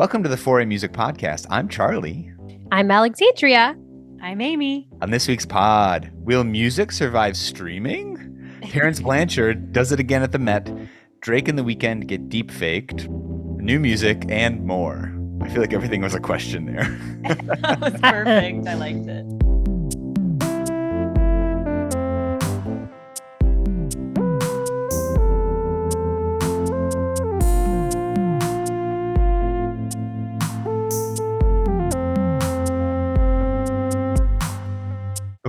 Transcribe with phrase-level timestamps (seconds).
[0.00, 1.44] Welcome to the Foray Music Podcast.
[1.50, 2.32] I'm Charlie.
[2.72, 3.76] I'm Alexandria.
[4.22, 4.88] I'm Amy.
[5.02, 8.16] On this week's pod, will music survive streaming?
[8.70, 10.72] Terence Blanchard does it again at the Met.
[11.20, 13.10] Drake and the Weeknd get deep faked.
[13.10, 15.14] New music and more.
[15.42, 16.84] I feel like everything was a question there.
[17.60, 18.68] that was perfect.
[18.68, 19.39] I liked it.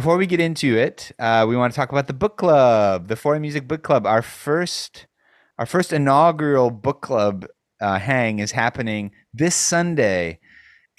[0.02, 3.16] Before we get into it, uh, we want to talk about the book club, the
[3.16, 4.08] Foray Music Book Club.
[4.08, 5.05] Our first,
[5.59, 7.46] our first inaugural book club
[7.80, 10.40] uh, hang is happening this Sunday,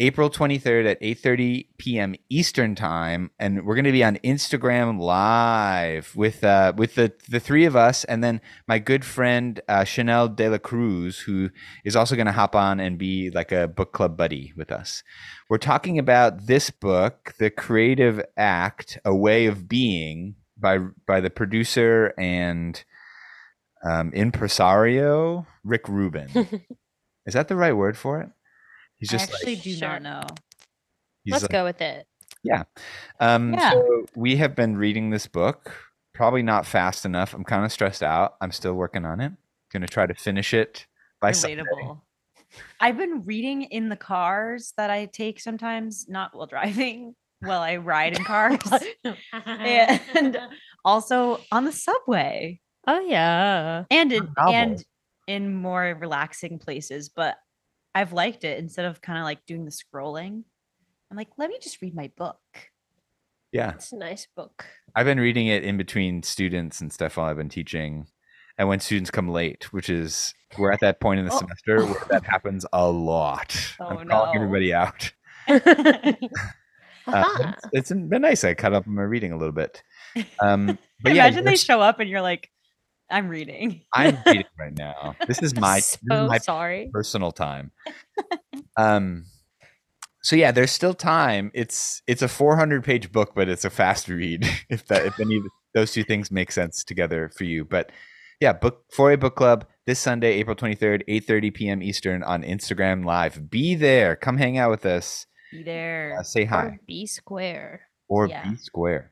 [0.02, 2.16] April 23rd at 8:30 p.m.
[2.28, 7.38] Eastern Time, and we're going to be on Instagram Live with uh, with the the
[7.38, 11.50] three of us, and then my good friend uh, Chanel De La Cruz, who
[11.84, 15.04] is also going to hop on and be like a book club buddy with us.
[15.48, 21.30] We're talking about this book, The Creative Act: A Way of Being, by by the
[21.30, 22.82] producer and
[23.88, 26.28] um, impresario Rick Rubin.
[27.24, 28.30] is that the right word for it?
[29.02, 29.88] He's I actually like, do Sure.
[29.88, 30.22] not know.
[31.24, 32.06] he's Let's like- go with it.
[33.20, 33.70] Um, Yeah.
[33.72, 35.74] So we have been reading this book,
[36.14, 37.34] probably not fast enough.
[37.34, 38.36] I'm kind of stressed out.
[38.40, 39.32] I'm still working on it.
[39.72, 40.86] Gonna try to finish it
[41.20, 41.62] by Sunday.
[41.62, 42.00] Relatable.
[42.80, 47.76] I've been reading in the cars that I take sometimes, not while driving, while I
[47.76, 48.58] ride in cars,
[49.46, 50.38] and
[50.84, 53.84] also on the subway oh yeah.
[53.90, 54.84] and in, and
[55.26, 57.08] in more relaxing places.
[57.08, 57.36] But
[57.94, 60.44] I've liked it instead of kind of like doing the scrolling.
[61.10, 62.38] I'm like, let me just read my book.
[63.52, 64.64] Yeah, It's a nice book.
[64.94, 68.06] I've been reading it in between students and stuff while I've been teaching,
[68.56, 71.38] and when students come late, which is we're at that point in the Oh.
[71.38, 73.54] semester where that happens a lot.
[73.80, 75.12] Oh, I'm calling everybody out.
[77.04, 78.44] Uh, it's, it's been nice.
[78.44, 79.82] I cut up on my reading a little bit.
[80.38, 82.48] Um, but yeah, Imagine they show up and you're like,
[83.12, 83.82] I'm reading.
[83.94, 85.14] I'm reading right now.
[85.28, 86.90] This is my this is so my sorry.
[86.92, 87.70] personal time.
[88.76, 89.24] um
[90.24, 91.50] so yeah, there's still time.
[91.54, 95.36] It's it's a 400 page book, but it's a fast read if that if any
[95.36, 95.42] of
[95.74, 97.64] those two things make sense together for you.
[97.64, 97.90] But
[98.40, 101.82] yeah, book for a book club this Sunday, April 23rd, 8:30 p.m.
[101.82, 103.50] Eastern on Instagram Live.
[103.50, 104.16] Be there.
[104.16, 105.26] Come hang out with us.
[105.50, 106.16] Be there.
[106.18, 107.82] Uh, say Or hi B square.
[108.08, 108.48] or Yeah.
[108.50, 109.11] be square.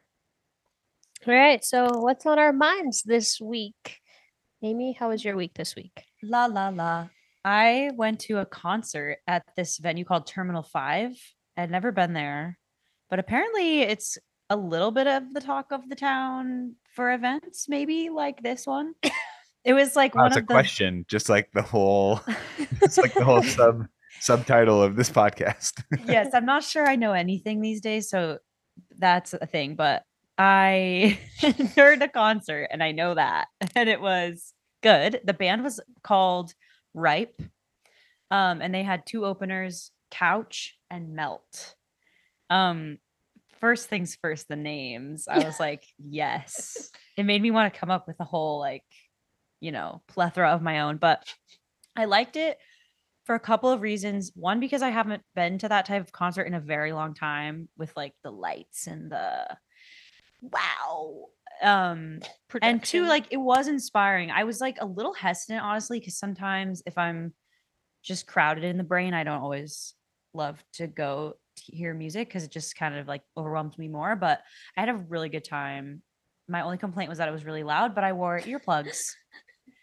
[1.27, 1.63] All right.
[1.63, 3.99] So what's on our minds this week?
[4.63, 6.05] Amy, how was your week this week?
[6.23, 7.09] La la la.
[7.45, 11.13] I went to a concert at this venue called Terminal 5.
[11.59, 12.59] I'd never been there,
[13.11, 14.17] but apparently it's
[14.49, 18.95] a little bit of the talk of the town for events, maybe like this one.
[19.63, 22.23] It was like Wow, one it's a of the question, just like the whole
[22.81, 23.87] it's like the whole sub
[24.19, 25.83] subtitle of this podcast.
[26.07, 28.39] yes, I'm not sure I know anything these days, so
[28.97, 29.75] that's a thing.
[29.77, 30.03] But
[30.41, 31.19] I
[31.77, 35.21] heard a concert, and I know that, and it was good.
[35.23, 36.55] The band was called
[36.95, 37.43] Ripe,
[38.31, 41.75] um, and they had two openers, Couch and Melt.
[42.49, 42.97] Um,
[43.61, 45.29] first things first, the names.
[45.29, 46.91] I was like, yes.
[47.19, 48.85] It made me want to come up with a whole like,
[49.61, 51.23] you know, plethora of my own, but
[51.95, 52.57] I liked it
[53.25, 54.33] for a couple of reasons.
[54.35, 57.69] One, because I haven't been to that type of concert in a very long time
[57.77, 59.47] with like the lights and the
[60.41, 61.27] wow.
[61.63, 62.21] Um,
[62.63, 64.31] and two, like it was inspiring.
[64.31, 67.35] I was like a little hesitant, honestly, because sometimes if I'm
[68.03, 69.95] just crowded in the brain, I don't always
[70.33, 74.17] love to go to hear music because it just kind of like overwhelms me more.
[74.17, 74.41] But
[74.77, 76.03] I had a really good time.
[76.49, 78.99] My only complaint was that it was really loud, but I wore earplugs.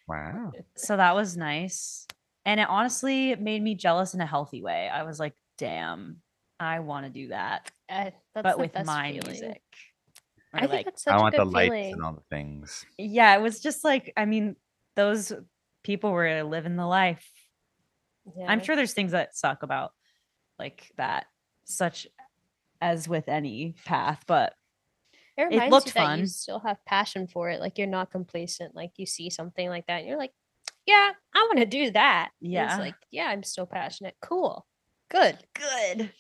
[0.08, 0.52] wow.
[0.76, 2.08] So that was nice.
[2.46, 4.90] And it honestly made me jealous in a healthy way.
[4.90, 6.18] I was like, damn,
[6.60, 9.28] I want to do that, Uh, that's but the with my feeling.
[9.28, 9.62] music.
[10.58, 11.94] I Or, think like, that's such I a want good the lights feeling.
[11.94, 12.86] and all the things.
[12.98, 14.56] yeah, it was just like, I mean,
[14.96, 15.32] those
[15.84, 17.32] people were living the life.
[18.48, 19.94] I'm sure there's things that suck about
[20.60, 21.28] like that,
[21.66, 22.08] such
[22.82, 24.56] as with any path, but
[25.38, 26.28] It reminds looked you that you fun.
[26.28, 27.60] still have passion for it.
[27.60, 28.76] Like you're not complacent.
[28.76, 30.34] Like you see something like that, and you're like,
[30.86, 32.66] "Yeah, I want to do that." And Yeah.
[32.66, 34.68] it's like, "Yeah, I'm still passionate." Cool,
[35.10, 35.38] good.
[35.54, 36.12] good.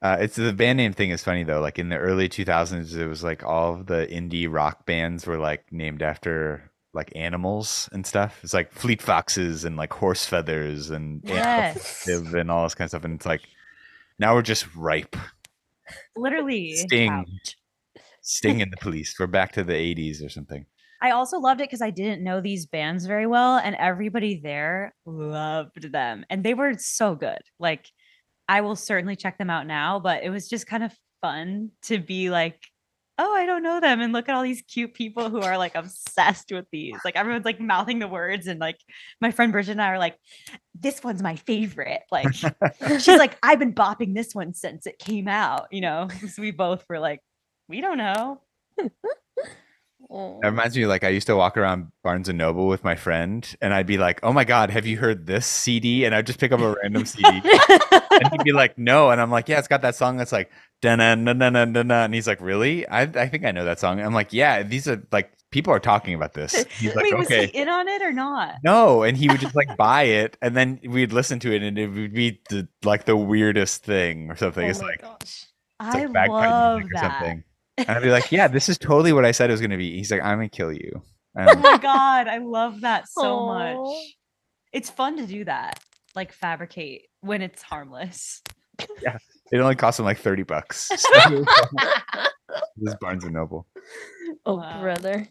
[0.00, 1.60] Uh, it's the band name thing is funny though.
[1.60, 5.38] Like in the early 2000s, it was like all of the indie rock bands were
[5.38, 8.40] like named after like animals and stuff.
[8.42, 12.90] It's like Fleet Foxes and like Horse Feathers and Yes, and all this kind of
[12.90, 13.04] stuff.
[13.04, 13.42] And it's like
[14.18, 15.16] now we're just ripe.
[16.16, 16.74] literally.
[16.76, 17.10] Sting.
[17.10, 17.56] Ouch.
[18.22, 19.14] Sting and the Police.
[19.18, 20.66] We're back to the 80s or something.
[21.00, 24.94] I also loved it because I didn't know these bands very well, and everybody there
[25.06, 27.38] loved them, and they were so good.
[27.60, 27.90] Like,
[28.48, 31.98] I will certainly check them out now, but it was just kind of fun to
[31.98, 32.60] be like,
[33.20, 35.74] oh, I don't know them, and look at all these cute people who are like
[35.74, 36.96] obsessed with these.
[37.04, 38.78] Like everyone's like mouthing the words, and like
[39.20, 40.16] my friend Bridget and I are like,
[40.74, 42.02] this one's my favorite.
[42.12, 45.66] Like, she's like, I've been bopping this one since it came out.
[45.72, 47.20] You know, so we both were like,
[47.68, 48.40] we don't know.
[50.10, 50.38] Oh.
[50.42, 53.46] That reminds me, like I used to walk around Barnes and Noble with my friend,
[53.60, 56.38] and I'd be like, "Oh my god, have you heard this CD?" And I'd just
[56.38, 59.68] pick up a random CD, and he'd be like, "No," and I'm like, "Yeah, it's
[59.68, 60.50] got that song that's like
[60.80, 62.88] da na na na na na," and he's like, "Really?
[62.88, 65.80] I I think I know that song." I'm like, "Yeah, these are like people are
[65.80, 68.56] talking about this." He's like, Wait, was he in on it or not?
[68.64, 71.78] No, and he would just like buy it, and then we'd listen to it, and
[71.78, 74.64] it would be the, like the weirdest thing or something.
[74.66, 75.20] Oh it's my like gosh.
[75.20, 75.46] it's
[75.80, 77.20] I like love music or that.
[77.20, 77.44] something.
[77.78, 79.76] And I'd be like, "Yeah, this is totally what I said it was going to
[79.76, 81.02] be." He's like, "I'm gonna kill you."
[81.38, 83.74] Oh my god, I love that so Aw.
[83.84, 83.96] much.
[84.72, 85.78] It's fun to do that,
[86.16, 88.42] like fabricate when it's harmless.
[89.02, 89.18] Yeah.
[89.52, 90.90] It only cost him like thirty bucks.
[90.98, 91.44] So,
[92.76, 93.66] this is Barnes and Noble.
[94.46, 94.80] oh, Wow.
[94.80, 95.28] brother.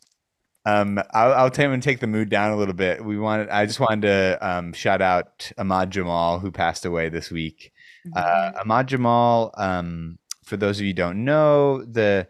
[0.66, 3.04] Um, I'll, I'll tell him and take the mood down a little bit.
[3.04, 7.32] We wanted, I just wanted to um, shout out Ahmad Jamal, who passed away this
[7.32, 7.72] week.
[8.16, 10.18] Uh, Ahmad Jamal, um,
[10.48, 12.28] for those of you who don't know, the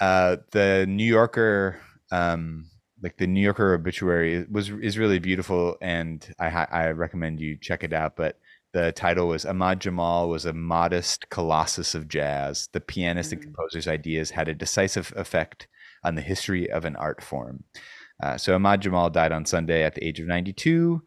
[0.00, 1.78] uh, the New Yorker,
[2.10, 2.66] um,
[3.02, 7.84] like the New Yorker obituary was is really beautiful, and I I recommend you check
[7.84, 8.16] it out.
[8.16, 8.38] But
[8.72, 12.68] the title was Ahmad Jamal was a modest colossus of jazz.
[12.72, 13.44] The pianist and Mm.
[13.44, 15.68] composer's ideas had a decisive effect
[16.02, 17.62] on the history of an art form.
[18.22, 21.02] Uh, so Ahmad Jamal died on Sunday at the age of 92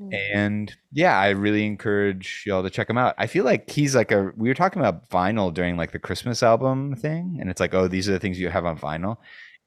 [0.00, 0.14] Mm.
[0.34, 4.12] and yeah i really encourage y'all to check him out i feel like he's like
[4.12, 7.72] a we were talking about vinyl during like the christmas album thing and it's like
[7.72, 9.16] oh these are the things you have on vinyl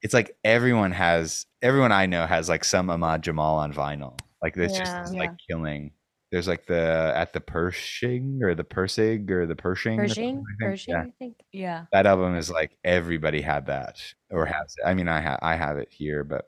[0.02, 4.56] it's like everyone has everyone i know has like some ahmad jamal on vinyl like
[4.56, 4.84] it's Yeah.
[5.02, 5.20] just Yeah.
[5.20, 5.90] like killing
[6.30, 10.44] there's like the at the pershing or the persig or the pershing or something, Pershing?
[10.46, 10.70] I think.
[10.70, 11.36] Pershing, yeah I think.
[11.50, 11.84] yeah.
[11.90, 14.00] that album is like everybody had that
[14.30, 14.86] or has it.
[14.86, 16.44] I mean, I have I have it here, but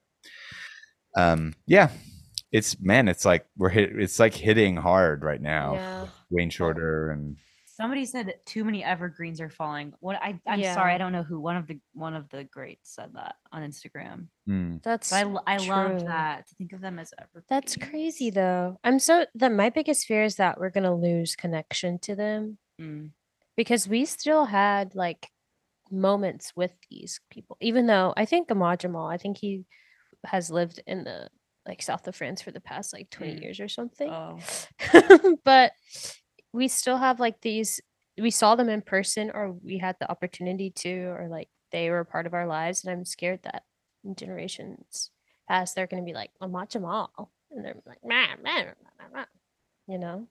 [1.16, 1.90] um, yeah,
[2.52, 3.98] it's man, it's like we're hit.
[3.98, 5.74] It's like hitting hard right now.
[5.74, 6.06] Yeah.
[6.30, 7.36] Wayne Shorter and
[7.74, 9.94] Somebody said too many evergreens are falling.
[10.00, 11.40] What I I'm sorry, I don't know who.
[11.40, 14.26] One of the one of the greats said that on Instagram.
[14.48, 16.06] mm, That's But I l- I love true.
[16.08, 17.46] that to think of them as evergreens.
[17.48, 18.78] That's crazy though.
[18.84, 23.10] I'm so that my biggest fear is that we're gonna lose connection to them Mm.
[23.56, 25.28] because we still had like
[25.90, 27.56] moments with these people.
[27.60, 29.64] Even though I think Ahmad Jamal, I think he
[30.24, 31.28] has lived in the
[31.66, 33.42] like south of France for the past like 20 Mm.
[33.42, 34.10] years or something.
[34.10, 34.38] Oh,
[35.44, 35.72] but
[36.52, 37.80] we still have like these
[38.18, 42.00] we saw them in person or we had the opportunity to or like they were
[42.00, 43.64] a part of our lives and i'm scared that
[44.04, 45.10] in generations
[45.48, 49.06] past they're going to be like Ahmad all and they're like "Meh, meh, meh, meh,
[49.14, 49.24] meh,"
[49.86, 50.28] you know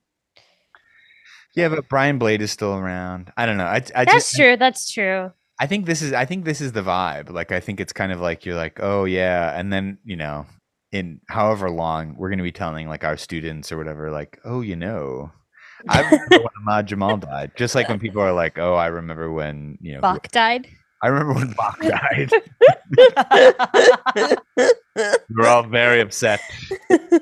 [1.53, 3.33] yeah, but Brian Blade is still around.
[3.35, 3.65] I don't know.
[3.65, 5.31] I, I that's just, true that's true
[5.61, 7.29] I think this is I think this is the vibe.
[7.29, 10.47] Like I think it's kind of like you're like, oh yeah, and then you know,
[10.91, 14.75] in however long we're gonna be telling like our students or whatever, like, oh, you
[14.75, 15.31] know,
[15.89, 17.51] I remember when Ahmad Jamal died.
[17.55, 20.67] Just like when people are like, oh, I remember when you know, bach died
[21.03, 22.31] I remember when Bach died.
[25.31, 26.39] we're all very upset.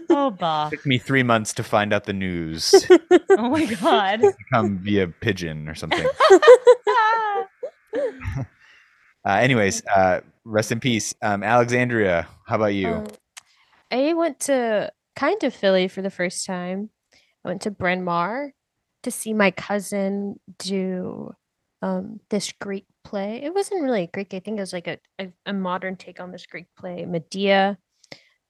[0.10, 0.72] oh, Bach.
[0.72, 2.74] took me three months to find out the news.
[3.10, 4.22] Oh my god.
[4.52, 6.06] Come via pigeon or something.
[9.26, 12.26] Uh, anyways, uh, rest in peace, um, Alexandria.
[12.48, 12.88] How about you?
[12.88, 13.08] Um,
[13.92, 16.90] I went to kind of Philly for the first time.
[17.44, 18.52] I went to Bryn Mawr
[19.04, 21.34] to see my cousin do
[21.82, 23.42] um, this Greek play.
[23.44, 24.34] It wasn't really Greek.
[24.34, 27.78] I think it was like a, a, a modern take on this Greek play, Medea,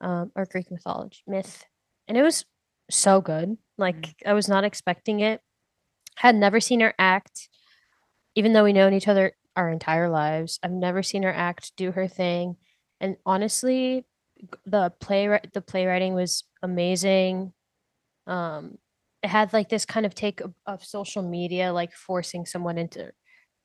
[0.01, 1.65] um, or Greek mythology myth,
[2.07, 2.45] and it was
[2.89, 3.57] so good.
[3.77, 5.41] Like I was not expecting it.
[6.15, 7.49] Had never seen her act,
[8.35, 10.59] even though we known each other our entire lives.
[10.63, 12.57] I've never seen her act, do her thing,
[12.99, 14.05] and honestly,
[14.65, 17.53] the playwright the playwriting was amazing.
[18.27, 18.77] Um
[19.21, 23.11] it had like this kind of take of, of social media like forcing someone into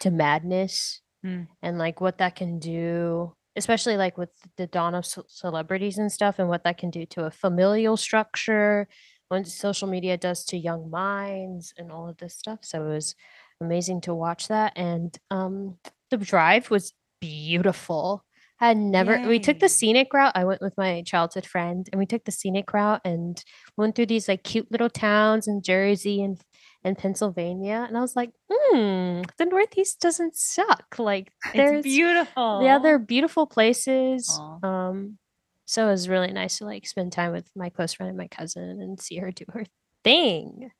[0.00, 1.48] to madness Mm.
[1.62, 4.28] and like what that can do especially like with
[4.58, 7.96] the dawn of ce- celebrities and stuff and what that can do to a familial
[7.96, 8.86] structure
[9.28, 12.58] what social media does to young minds and all of this stuff.
[12.62, 13.14] So it was
[13.58, 14.74] amazing to watch that.
[14.76, 15.78] And um
[16.10, 18.22] the drive was beautiful
[18.56, 22.06] had never we took the scenic route i went with my childhood friend and we
[22.06, 23.44] took the scenic route and
[23.76, 26.40] went through these like cute little towns in jersey and
[26.84, 32.60] and pennsylvania and i was like hmm the northeast doesn't suck like there's It's beautiful.
[32.62, 34.66] yeah they're beautiful places Aw.
[34.68, 35.18] um
[35.66, 38.28] So it was really nice to like spend time with my close friend and my
[38.28, 39.64] cousin and see her do her
[40.04, 40.70] thing.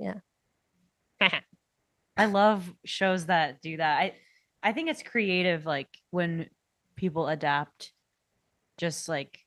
[0.00, 0.14] Yeah.
[2.16, 3.98] I love shows that do that.
[3.98, 4.14] I
[4.62, 6.48] I think it's creative like when
[6.96, 7.92] people adapt
[8.78, 9.46] just like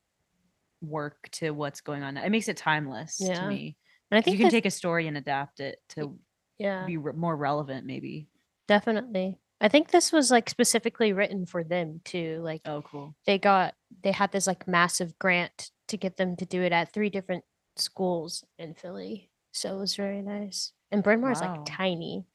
[0.81, 2.17] work to what's going on.
[2.17, 3.41] It makes it timeless Yeah.
[3.41, 3.75] to me.
[4.11, 6.17] And I think you can take a story and adapt it to
[6.57, 8.27] yeah, be re- more relevant maybe.
[8.67, 9.37] definitely.
[9.61, 12.39] I think this was like specifically written for them too.
[12.41, 13.13] Like Oh, cool.
[13.25, 16.93] they got they had this like massive grant to get them to do it at
[16.93, 17.43] three different
[17.75, 19.29] schools in Philly.
[19.51, 20.71] So it was very nice.
[20.91, 22.25] And Bryn Mawr is like tiny.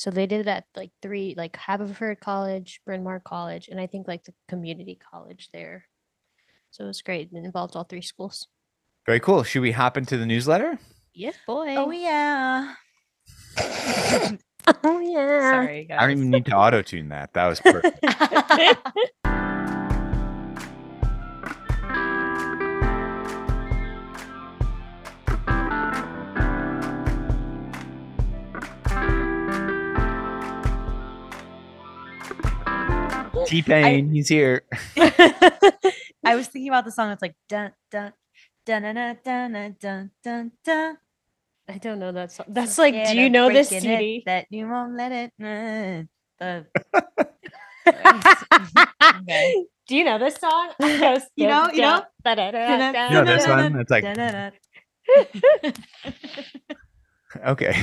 [0.00, 3.86] So they did it at like three like Haverford College, Bryn Mawr College, and I
[3.86, 5.84] think like the community college there.
[6.70, 7.28] So it was great.
[7.30, 8.46] It involved all three schools.
[9.04, 9.42] Very cool.
[9.42, 10.78] Should we hop into the newsletter?
[11.12, 11.74] Yes, oh, boy.
[11.76, 12.74] Oh yeah.
[14.84, 15.50] Oh yeah.
[15.50, 15.98] Sorry, guys.
[15.98, 17.32] I don't even need to auto tune that.
[17.32, 17.98] That was perfect.
[33.50, 34.62] T Pain, he's here.
[36.24, 38.12] I was thinking about the song It's like dun dun
[38.64, 40.98] dun dun dun dun dun dun dun.
[41.68, 42.46] I don't know that song.
[42.48, 44.22] That's like, scared do you know this breaking it CD?
[44.26, 45.32] that you won't let it.
[45.40, 46.04] uh,
[46.38, 46.66] the
[49.22, 49.64] Okay.
[49.88, 50.70] Do you know this song?
[50.78, 52.04] It You know- you know?
[52.24, 53.72] dun, da, da, da, da, You know this da, da, one?
[53.72, 54.04] That's like,
[57.46, 57.74] okay.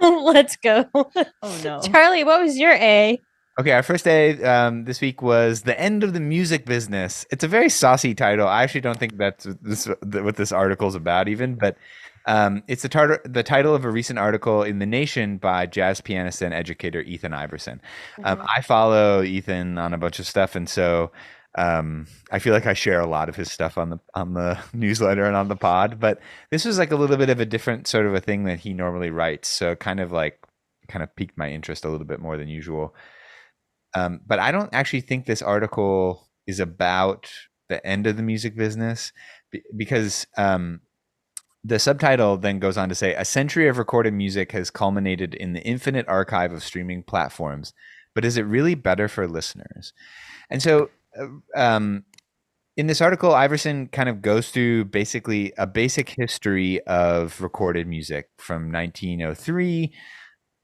[0.00, 0.84] Let's go.
[0.94, 1.80] Oh no.
[1.80, 3.18] Charlie, what was your A?
[3.60, 7.26] Okay, our first day um, this week was the end of the music business.
[7.30, 8.48] It's a very saucy title.
[8.48, 11.56] I actually don't think that's what this, what this article is about, even.
[11.56, 11.76] But
[12.24, 16.00] um, it's the, tar- the title of a recent article in the Nation by jazz
[16.00, 17.82] pianist and educator Ethan Iverson.
[18.24, 21.12] Um, I follow Ethan on a bunch of stuff, and so
[21.54, 24.58] um, I feel like I share a lot of his stuff on the on the
[24.72, 26.00] newsletter and on the pod.
[26.00, 28.60] But this was like a little bit of a different sort of a thing that
[28.60, 30.40] he normally writes, so it kind of like
[30.88, 32.94] kind of piqued my interest a little bit more than usual.
[33.94, 37.30] Um, but I don't actually think this article is about
[37.68, 39.12] the end of the music business
[39.50, 40.80] be- because um,
[41.64, 45.52] the subtitle then goes on to say a century of recorded music has culminated in
[45.52, 47.72] the infinite archive of streaming platforms
[48.14, 49.92] but is it really better for listeners?
[50.50, 52.04] And so uh, um,
[52.76, 58.28] in this article iverson kind of goes through basically a basic history of recorded music
[58.38, 59.92] from 1903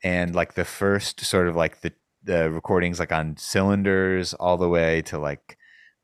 [0.05, 1.93] and like the first sort of like the
[2.27, 5.57] the recordings like on cylinders all the way to like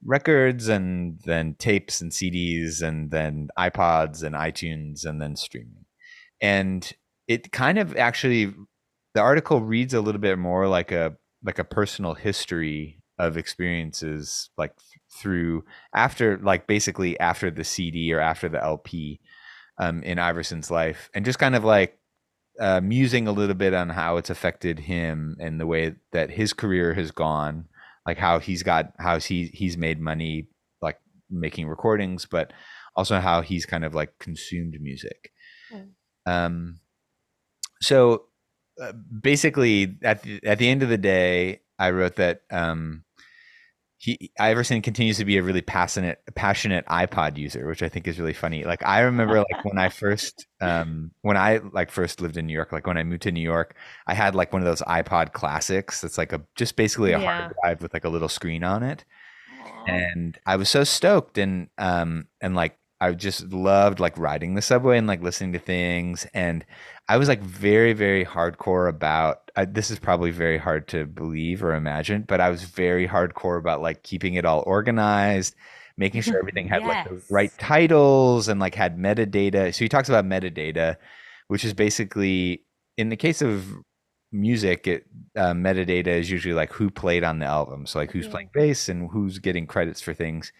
[0.04, 5.84] records and then tapes and CDs and then iPods and iTunes and then streaming.
[6.40, 6.90] And
[7.28, 8.54] it kind of actually
[9.14, 14.50] the article reads a little bit more like a like a personal history of experiences
[14.56, 14.72] like
[15.12, 15.64] through
[15.94, 19.20] after like basically after the CD or after the LP
[19.78, 21.98] um, in Iverson's life and just kind of like
[22.60, 26.52] uh, musing a little bit on how it's affected him and the way that his
[26.52, 27.66] career has gone,
[28.06, 30.48] like how he's got how he he's made money
[30.80, 30.98] like
[31.30, 32.52] making recordings, but
[32.94, 35.32] also how he's kind of like consumed music.
[35.72, 35.90] Mm.
[36.26, 36.80] Um,
[37.80, 38.26] so
[38.80, 43.04] uh, basically, at the, at the end of the day, I wrote that um,
[44.02, 48.18] he Iverson continues to be a really passionate passionate iPod user, which I think is
[48.18, 48.64] really funny.
[48.64, 52.52] Like I remember like when I first um when I like first lived in New
[52.54, 53.76] York, like when I moved to New York,
[54.08, 57.20] I had like one of those iPod classics that's like a just basically a Yeah.
[57.20, 59.04] hard drive with like a little screen on it.
[59.86, 64.62] And I was so stoked and um and like I just loved like riding the
[64.62, 66.64] subway and like listening to things and
[67.08, 71.64] I was like very very hardcore about I, this is probably very hard to believe
[71.64, 75.56] or imagine but I was very hardcore about like keeping it all organized
[75.96, 79.74] making sure everything had like the right titles and like had metadata.
[79.74, 80.94] So he talks about metadata
[81.48, 82.62] which is basically
[82.96, 83.66] in the case of
[84.30, 85.06] music it
[85.36, 87.84] uh, metadata is usually like who played on the album.
[87.84, 88.30] So like who's Yeah.
[88.30, 90.52] playing bass and who's getting credits for things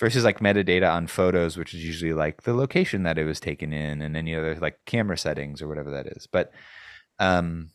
[0.00, 3.72] versus like metadata on photos which is usually like the location that it was taken
[3.72, 6.26] in and any other like camera settings or whatever that is.
[6.26, 6.52] But
[7.18, 7.70] um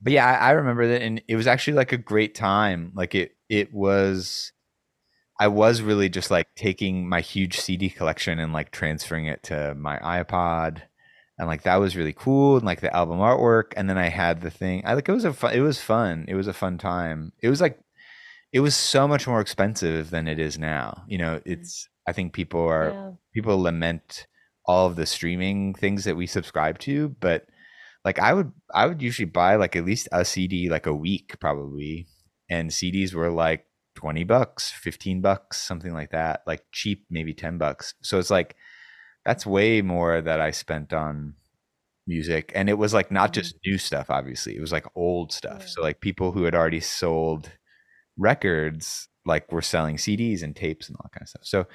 [0.00, 2.92] but yeah I, I remember that and it was actually like a great time.
[2.94, 4.52] Like it it was
[5.40, 9.74] i was really just like taking my huge cd collection and like transferring it to
[9.74, 10.82] my ipod.
[11.38, 13.72] And like that was really cool and like the album artwork.
[13.76, 16.26] And then i had the thing i like it was a fun it was fun.
[16.28, 17.32] It was a fun time.
[17.40, 17.78] It was like
[18.52, 21.42] it was so much more expensive than it is now you know mm.
[21.44, 23.10] it's i think people are Yeah.
[23.34, 24.26] people lament
[24.64, 27.46] all of the streaming things that we subscribe to but
[28.04, 31.36] like i would i would usually buy like at least a cd like a week
[31.40, 32.06] probably
[32.50, 33.66] and cds were like
[33.98, 37.94] 20 bucks, 15 bucks, something like that, like cheap, maybe 10 bucks.
[38.00, 38.54] So it's like,
[39.24, 41.34] that's way more that I spent on
[42.06, 42.52] music.
[42.54, 43.58] And it was like not just mm.
[43.66, 45.62] new stuff, obviously, it was like old stuff.
[45.62, 45.66] Yeah.
[45.66, 47.50] So, like, people who had already sold
[48.18, 51.42] records, like, we're selling CDs and tapes and all that kind of stuff.
[51.44, 51.66] So,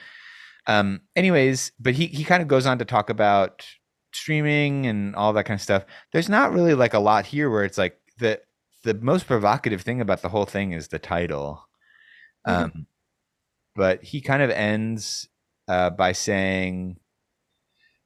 [0.67, 3.65] um, anyways, but he, he kind of goes on to talk about
[4.13, 5.85] streaming and all that kind of stuff.
[6.12, 8.39] There's not really like a lot here where it's like the,
[8.83, 11.67] the most provocative thing about the whole thing is the title.
[12.47, 12.63] Mhm.
[12.63, 12.88] Um,
[13.75, 15.27] but he kind of ends
[15.67, 16.97] uh, by saying,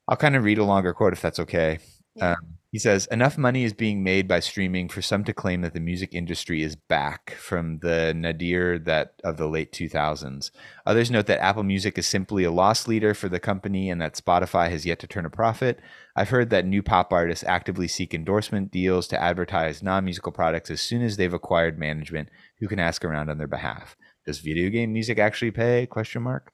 [0.08, 1.80] I'll kind of read a longer quote if that's okay.
[2.16, 2.32] Yeah.
[2.32, 5.74] Um, he says, Enough money is being made by streaming for some to claim that
[5.74, 10.52] the music industry is back from the nadir that of the late 2000s.
[10.86, 14.14] Others note that Apple Music is simply a loss leader for the company and that
[14.14, 15.80] Spotify has yet to turn a profit.
[16.16, 20.80] I've heard that new pop artists actively seek endorsement deals to advertise non-musical products as
[20.80, 22.30] soon as they've acquired management
[22.60, 23.98] who can ask around on their behalf.
[24.24, 25.88] Does video game music actually pay?
[25.88, 26.52] Question mark.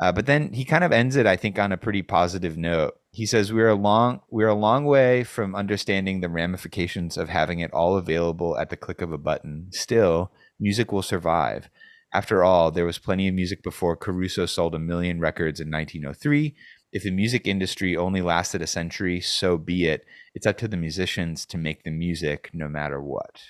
[0.00, 2.94] Uh, but then he kind of ends it, I think, on a pretty positive note.
[3.18, 7.58] He says we're a long we're a long way from understanding the ramifications of having
[7.58, 9.70] it all available at the click of a button.
[9.72, 11.68] Still, music will survive.
[12.14, 16.54] After all, there was plenty of music before Caruso sold a million records in 1903.
[16.92, 20.06] If the music industry only lasted a century, so be it.
[20.32, 23.40] It's up to the musicians to make the music no matter what.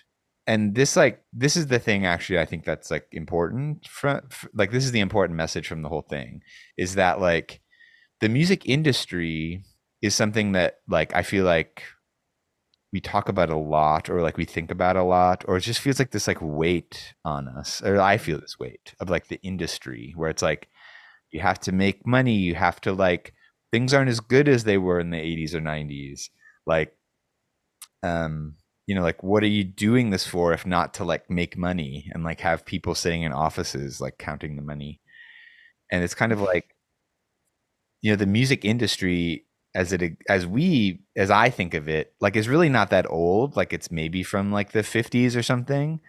[0.46, 4.22] And this like this is the thing actually I think that's like important from
[4.54, 6.40] like this is the important message from the whole thing
[6.78, 7.60] is that like
[8.20, 9.62] the music industry
[10.02, 11.82] is something that like I feel like
[12.92, 15.80] we talk about a lot or like we think about a lot or it just
[15.80, 19.40] feels like this like weight on us or I feel this weight of like the
[19.42, 20.68] industry where it's like
[21.30, 23.34] you have to make money you have to like
[23.72, 26.30] things aren't as good as they were in the 80s or 90s
[26.66, 26.96] like
[28.02, 28.54] um
[28.88, 32.10] you know like what are you doing this for if not to like make money
[32.14, 35.00] and like have people sitting in offices like counting the money?
[35.92, 36.74] And it's kind of like
[38.02, 42.36] you know the music industry as it as we as i think of it like
[42.36, 46.00] is really not that old like it's maybe from like the 50s or something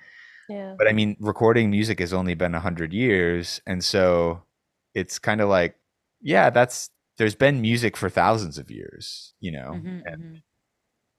[0.49, 0.75] Yeah.
[0.77, 4.43] but i mean recording music has only been 100 years and so
[4.95, 5.75] it's kind of like
[6.21, 10.41] yeah that's there's been music for thousands of years you know Mhm, and, mhm.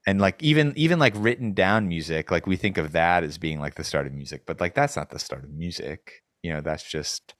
[0.07, 3.59] and like even even like written down music like we think of that as being
[3.59, 6.61] like the start of music but like that's not the start of music you know
[6.61, 7.35] that's just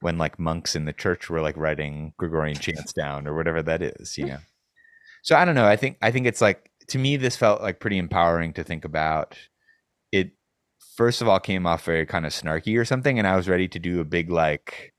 [0.00, 3.82] when like monks in the church were like writing gregorian chants down or whatever that
[3.82, 4.38] is you know?
[5.22, 7.80] So i don't know i think i think it's like to me this felt like
[7.80, 9.36] pretty empowering to think about.
[10.10, 10.32] It
[10.96, 13.68] first of all came off very kind of snarky or something and i was ready
[13.68, 14.92] to do a big like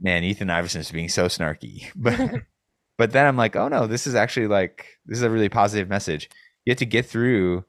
[0.00, 1.90] man ethan Iverson is being so snarky.
[1.96, 2.42] But
[2.98, 5.88] but then i'm like oh no this is actually like this is a really positive
[5.88, 6.28] message.
[6.64, 7.64] You have to get through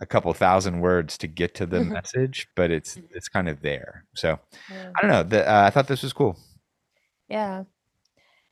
[0.00, 3.08] a couple thousand words to get to the message but it's Mhm.
[3.12, 4.38] it's kind of there so
[4.70, 4.90] yeah.
[4.96, 6.38] i don't know the, uh, i thought this was cool
[7.28, 7.64] Yeah.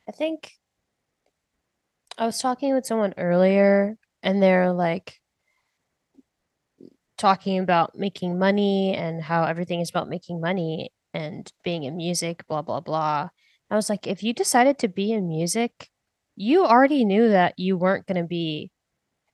[0.07, 0.53] I think
[2.17, 5.19] I was talking with someone earlier and they're like
[7.17, 12.45] talking about making money and how everything is about making money and being in music,
[12.47, 13.29] blah, blah, blah.
[13.69, 15.89] I was like, if you decided to be in music,
[16.35, 18.71] you already knew that you weren't going to be,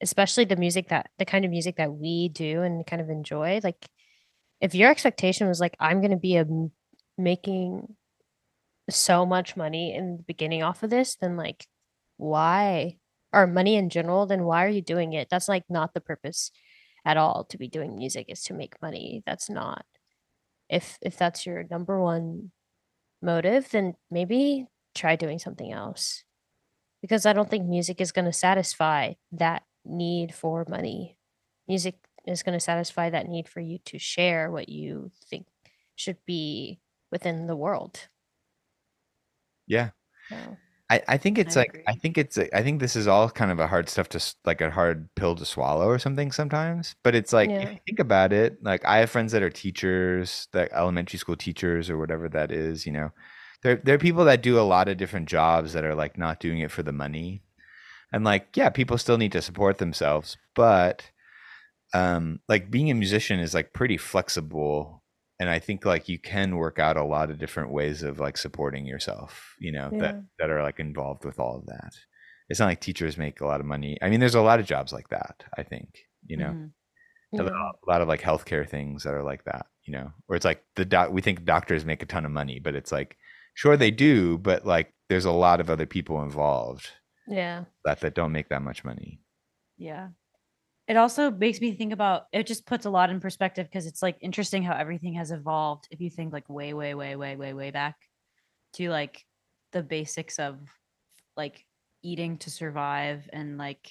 [0.03, 3.61] especially the music that the kind of music that we do and kind of enjoy.
[3.63, 3.87] Like,
[4.61, 6.45] if your expectation was like, I'm going to be a
[7.17, 7.95] making
[8.89, 11.65] so much money in the beginning off of this, then like
[12.17, 12.97] why
[13.31, 15.27] or money in general, then why are you doing it?
[15.31, 16.51] That's like not the purpose
[17.05, 19.23] at all to be doing music is to make money.
[19.25, 19.85] That's not.
[20.69, 22.51] If if that's your number one
[23.21, 26.23] motive, then maybe try doing something else.
[27.01, 31.17] Because I don't think music is going to satisfy that need for money.
[31.67, 35.47] Music is going to satisfy that need for you to share what you think
[35.95, 36.79] should be
[37.11, 38.07] within the world.
[39.67, 39.91] yeah
[40.29, 43.07] So, I, I think it's I like I think it's a- I think this is
[43.07, 46.31] all kind of a hard stuff to like a hard pill to swallow or something
[46.31, 46.95] sometimes.
[47.03, 50.47] But it's like if you think about it, like I have friends that are teachers,
[50.51, 52.85] that elementary school teachers or whatever that is.
[52.85, 53.11] You know,
[53.63, 56.39] there there are people that do a lot of different jobs that are like not
[56.39, 57.43] doing it for the money,
[58.13, 61.09] and like yeah, people still need to support themselves, but
[61.93, 65.03] um, like being a musician is like pretty flexible.
[65.39, 68.37] And I think like you can work out a lot of different ways of like
[68.37, 70.21] supporting yourself, you know, that Yeah.
[70.39, 71.91] that are like involved with all of that.
[72.49, 73.97] It's not like teachers make a lot of money.
[74.01, 75.89] I mean, there's a lot of jobs like that, I think,
[76.25, 76.69] you know.
[77.33, 77.41] A yeah.
[77.43, 80.45] lot- a lot of like healthcare things that are like that, you know, or it's
[80.45, 83.17] like the doc we think doctors make a ton of money, but it's like
[83.55, 86.89] sure they do, but like there's a lot of other people involved
[87.27, 87.65] Yeah.
[87.85, 89.19] that that don't make that much money.
[89.77, 90.09] Yeah.
[90.87, 94.01] it also makes me think about it just puts a lot in perspective because it's
[94.03, 97.53] like interesting how everything has evolved if you think like way way way way way
[97.53, 97.95] way back
[98.73, 99.23] to like
[99.71, 100.59] the basics of
[101.37, 101.65] like
[102.03, 103.89] eating to survive and like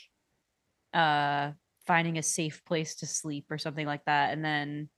[0.94, 1.52] uh
[1.86, 4.88] finding a safe place to sleep or something like that and then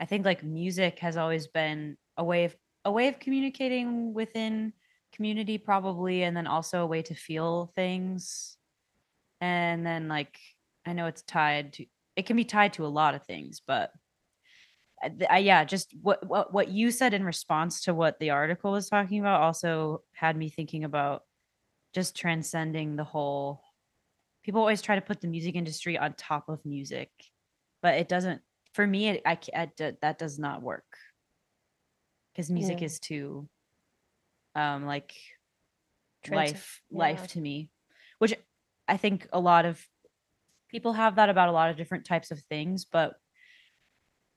[0.00, 4.72] i think like music has always been a way of a way of communicating within
[5.14, 8.58] community probably and then also a way to feel things
[9.40, 10.38] and then like
[10.86, 13.92] I know it's tied to it can be tied to a lot of things, but
[15.02, 18.72] uh, uh, yeah, just what, what what you said in response to what the article
[18.72, 21.22] was talking about also had me thinking about
[21.94, 23.62] just transcending the whole.
[24.44, 27.10] People always try to put the music industry on top of music,
[27.82, 28.42] but it doesn't.
[28.74, 29.70] For me, it, I, I
[30.02, 30.98] that does not work
[32.32, 32.82] because music Yeah.
[32.82, 33.48] is too,
[34.54, 35.12] um, like
[36.24, 37.70] Transcend- life life to me,
[38.18, 38.34] which
[38.88, 39.80] I think a lot of
[40.70, 43.14] people have that about a lot of different types of things, but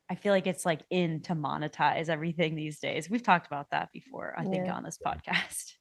[0.10, 3.10] I feel like it's like in to monetize everything these days.
[3.10, 5.74] We've talked about that before, I think, on this podcast.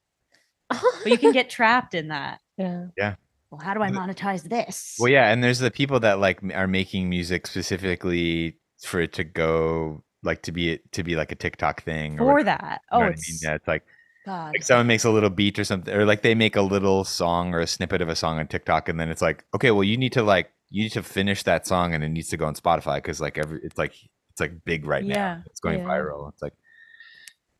[1.03, 2.41] But you can get trapped in that.
[2.57, 2.87] yeah.
[2.97, 3.15] Yeah
[3.51, 4.97] well, how do I monetize this?
[4.99, 9.25] Well, yeah, and there's the people that like are making music specifically for it to
[9.25, 12.81] go like to be to be like a TikTok thing or for whatever, that.
[12.93, 13.39] you know Oh, I it's mean?
[13.43, 13.85] yeah, it's like
[14.27, 14.53] God.
[14.55, 17.55] like someone makes a little beat or something, or like they make a little song
[17.55, 19.97] or a snippet of a song on TikTok, and then it's like, okay, well, you
[19.97, 22.55] need to like you need to finish that song, and it needs to go on
[22.55, 23.95] Spotify because like every it's like
[24.31, 25.43] it's like big right Yeah, now.
[25.47, 25.87] It's going yeah.
[25.87, 26.31] viral.
[26.33, 26.53] It's like,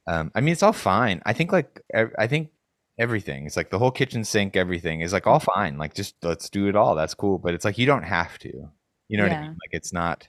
[0.07, 1.23] um, I mean, it's all fine.
[1.25, 1.81] I think like
[2.19, 2.51] I think
[2.99, 3.47] everything.
[3.47, 5.79] It's like the whole kitchen sink, everything is like all fine.
[5.79, 6.95] Like just let's do it all.
[6.95, 7.39] That's cool.
[7.39, 8.71] But it's like you don't have to.
[9.09, 9.51] You know what I mean?
[9.51, 10.29] Like it's not.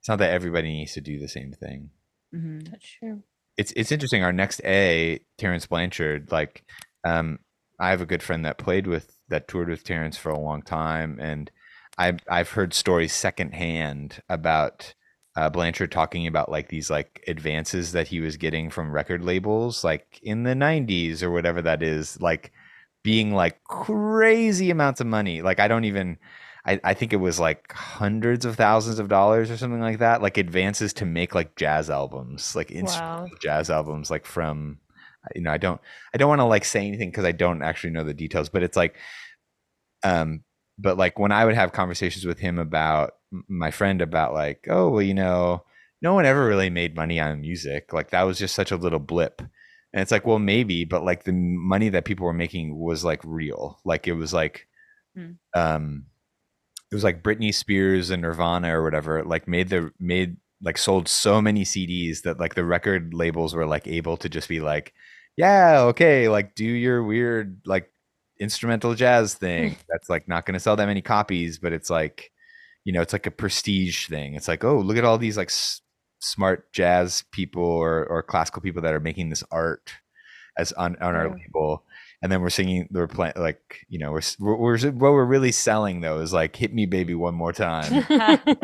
[0.00, 1.90] It's not that everybody needs to do the same thing
[2.34, 2.60] Mm-hmm.
[2.70, 3.22] That's true.
[3.56, 4.22] It's it's interesting.
[4.22, 6.64] Our next A, Terence Blanchard, like
[7.04, 7.38] um
[7.78, 10.62] I have a good friend that played with that toured with Terence for a long
[10.62, 11.50] time and
[11.98, 14.94] I've I've heard stories secondhand about
[15.36, 19.82] uh, Blanchard talking about like these like advances that he was getting from record labels
[19.82, 22.52] like in the 90s or whatever that is like
[23.02, 26.18] being like crazy amounts of money like I don't even
[26.64, 30.22] I, I think it was like hundreds of thousands of dollars or something like that
[30.22, 33.36] like advances to make like jazz albums like instrumental Wow.
[33.40, 34.78] jazz albums like from
[35.34, 35.80] you know i don't
[36.14, 38.62] i don't want to like say anything because i don't actually know the details but
[38.62, 38.94] it's like
[40.04, 40.42] um
[40.78, 43.14] but like when i would have conversations with him about
[43.48, 45.64] my friend about like oh well you know
[46.00, 48.98] no one ever really made money on music like that was just such a little
[48.98, 53.04] blip and it's like well maybe but like the money that people were making was
[53.04, 54.68] like real like it was like
[55.14, 55.32] Hmm.
[55.54, 56.06] um
[56.92, 61.08] it was like Britney Spears and Nirvana or whatever, like made the made like sold
[61.08, 64.92] so many CDs that like the record labels were like able to just be like,
[65.38, 67.90] yeah, okay, like do your weird like
[68.38, 69.70] instrumental jazz thing.
[69.70, 69.80] Hmm.
[69.88, 72.30] That's like not going to sell that many copies, but it's like,
[72.84, 74.34] you know, it's like a prestige thing.
[74.34, 75.80] It's like, oh, look at all these like s-
[76.18, 79.90] smart jazz people or or classical people that are making this art
[80.58, 81.84] as on on our label
[82.22, 85.52] and then we're singing we're playing like you know we're, we're, we're what we're really
[85.52, 88.04] selling though is like hit me baby one more time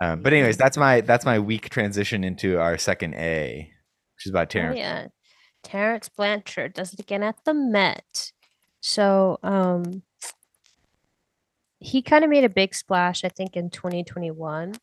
[0.00, 3.70] um, but anyways that's my that's my weak transition into our second a
[4.16, 5.06] which is about terence Oh, yeah.
[5.62, 8.32] Terence Blanchard does it again at the Met.
[8.80, 10.02] So um
[11.80, 14.74] he kind of made a big splash, I think, in 2021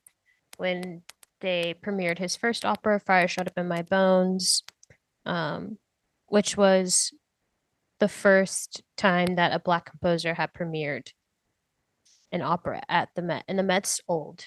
[0.58, 1.04] when
[1.42, 4.64] they premiered his first opera, Fire Shut Up in My Bones,
[5.24, 5.78] um,
[6.28, 7.12] which was
[8.00, 11.10] the first time that a black composer had premiered
[12.32, 13.44] an opera at the Met.
[13.48, 14.46] And the Met's old.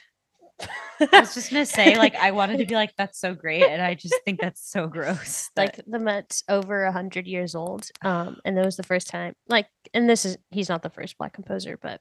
[1.00, 3.80] I was just gonna say, like, I wanted to be like, that's so great, and
[3.80, 5.48] I just think that's so gross.
[5.56, 7.86] that- like the Met's over a hundred years old.
[8.02, 9.32] Um, and that was the first time.
[9.48, 12.00] Like, and this is he's not the first black composer, but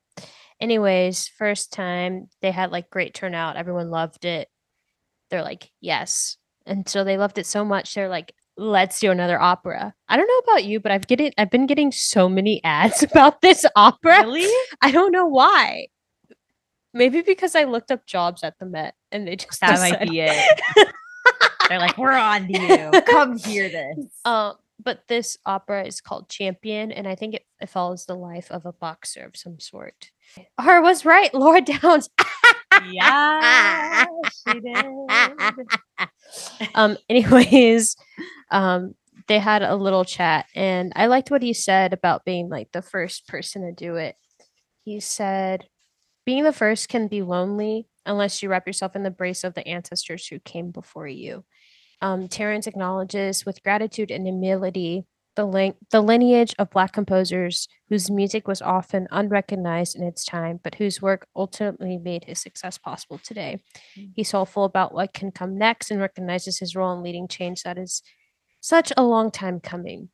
[0.59, 3.55] anyways, first time they had like great turnout.
[3.55, 4.49] Everyone loved it.
[5.29, 7.93] They're like, yes, and so they loved it so much.
[7.93, 9.93] They're like, let's do another opera.
[10.07, 13.41] I don't know about you, but I've getting I've been getting so many ads about
[13.41, 14.21] this opera.
[14.23, 14.51] really?
[14.81, 15.87] I don't know why.
[16.93, 20.21] Maybe because I looked up jobs at the Met and they just that might be
[20.21, 20.61] it.
[21.69, 23.01] They're like, we're on to you.
[23.01, 24.07] Come hear this.
[24.25, 28.49] Um, but this opera is called Champion, and I think it, it follows the life
[28.49, 30.11] of a boxer of some sort.
[30.57, 32.09] Or was right, Lara Downes.
[32.91, 34.05] yeah,
[34.47, 34.85] she did.
[36.75, 37.95] um, anyways,
[38.51, 38.95] um,
[39.27, 42.81] they had a little chat, and I liked what he said about being like the
[42.81, 44.15] first person to do it.
[44.85, 45.65] He said,
[46.25, 49.67] being the first can be lonely unless you wrap yourself in the brace of the
[49.67, 51.43] ancestors who came before you.
[52.01, 58.09] Um, Terence acknowledges with gratitude and humility the link the lineage of black composers whose
[58.09, 63.19] music was often unrecognized in its time, but whose work ultimately made his success possible
[63.19, 63.61] today.
[63.97, 64.11] Mm.
[64.15, 67.77] He's hopeful about what can come next and recognizes his role in leading change that
[67.77, 68.01] is
[68.59, 70.09] such a long time coming.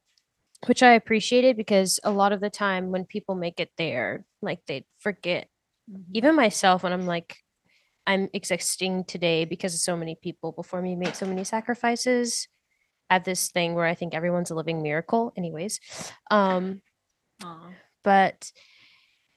[0.68, 4.60] Which I appreciated because a lot of the time when people make it there, like
[4.68, 5.48] they forget
[5.92, 6.12] Mm-hmm.
[6.16, 7.38] even myself when i'm like
[8.08, 12.48] i'm existing today because of so many people before me made so many sacrifices.
[13.10, 15.80] Have this thing where i think everyone's a living miracle anyways.
[16.32, 16.82] Um
[18.04, 18.52] but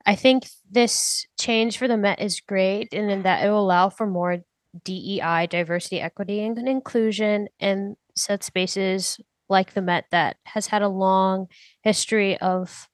[0.06, 4.06] i think this change for the met is great and that it will allow for
[4.06, 4.38] more
[4.84, 10.88] dei diversity equity and inclusion in set spaces like the met that has had a
[10.88, 11.48] long
[11.82, 12.88] history of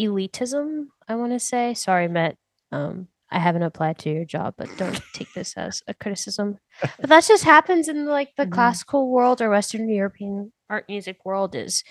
[0.00, 1.74] elitism i want to say.
[1.74, 2.36] Sorry met
[2.72, 6.58] um i haven't applied to your job but don't take this as a criticism
[7.00, 8.52] but that just happens in like the Mhm.
[8.52, 11.82] classical world or western european art music world is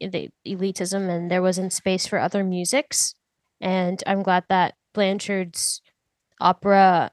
[0.00, 3.14] the elitism and there wasn't space for other musics
[3.60, 5.80] and i'm glad that blanchard's
[6.40, 7.10] opera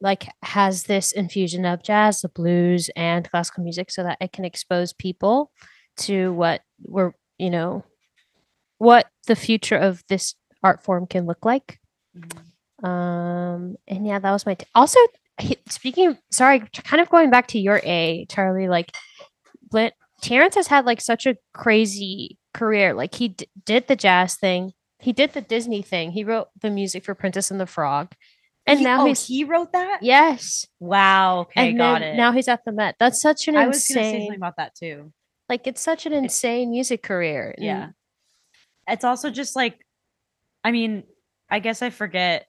[0.00, 4.44] like has this infusion of jazz the blues and classical music so that it can
[4.44, 5.50] expose people
[5.96, 7.84] to what we're you know
[8.78, 11.80] what the future of this art form can look like
[12.16, 12.47] Mhm.
[12.82, 14.54] Um, and yeah, that was my.
[14.54, 14.98] T- also,
[15.68, 18.68] speaking, sorry, kind of going back to your A, Charlie.
[18.68, 18.92] Like,
[19.70, 22.92] Blant- Terence has had like such a crazy career.
[22.94, 26.70] Like, he d- did the jazz thing, he did the Disney thing, he wrote the
[26.70, 28.12] music for Princess and the Frog,
[28.66, 29.98] and He- now oh, he's he wrote that.
[30.02, 31.40] yes, Wow.
[31.42, 32.16] Okay, and got it.
[32.16, 32.96] now he's at the Met.
[32.98, 35.12] That's such an I was gonna say something about that too.
[35.48, 37.54] like, it's such an insane music career.
[37.56, 37.88] and- Yeah.
[38.88, 39.78] It's also just like,
[40.64, 41.04] I mean,
[41.50, 42.46] I guess I forget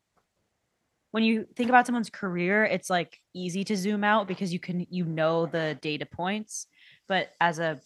[1.11, 4.85] when you think about someone's career, it's like easy to zoom out because you can,
[4.89, 6.67] you know, the data points.
[7.07, 7.79] But as a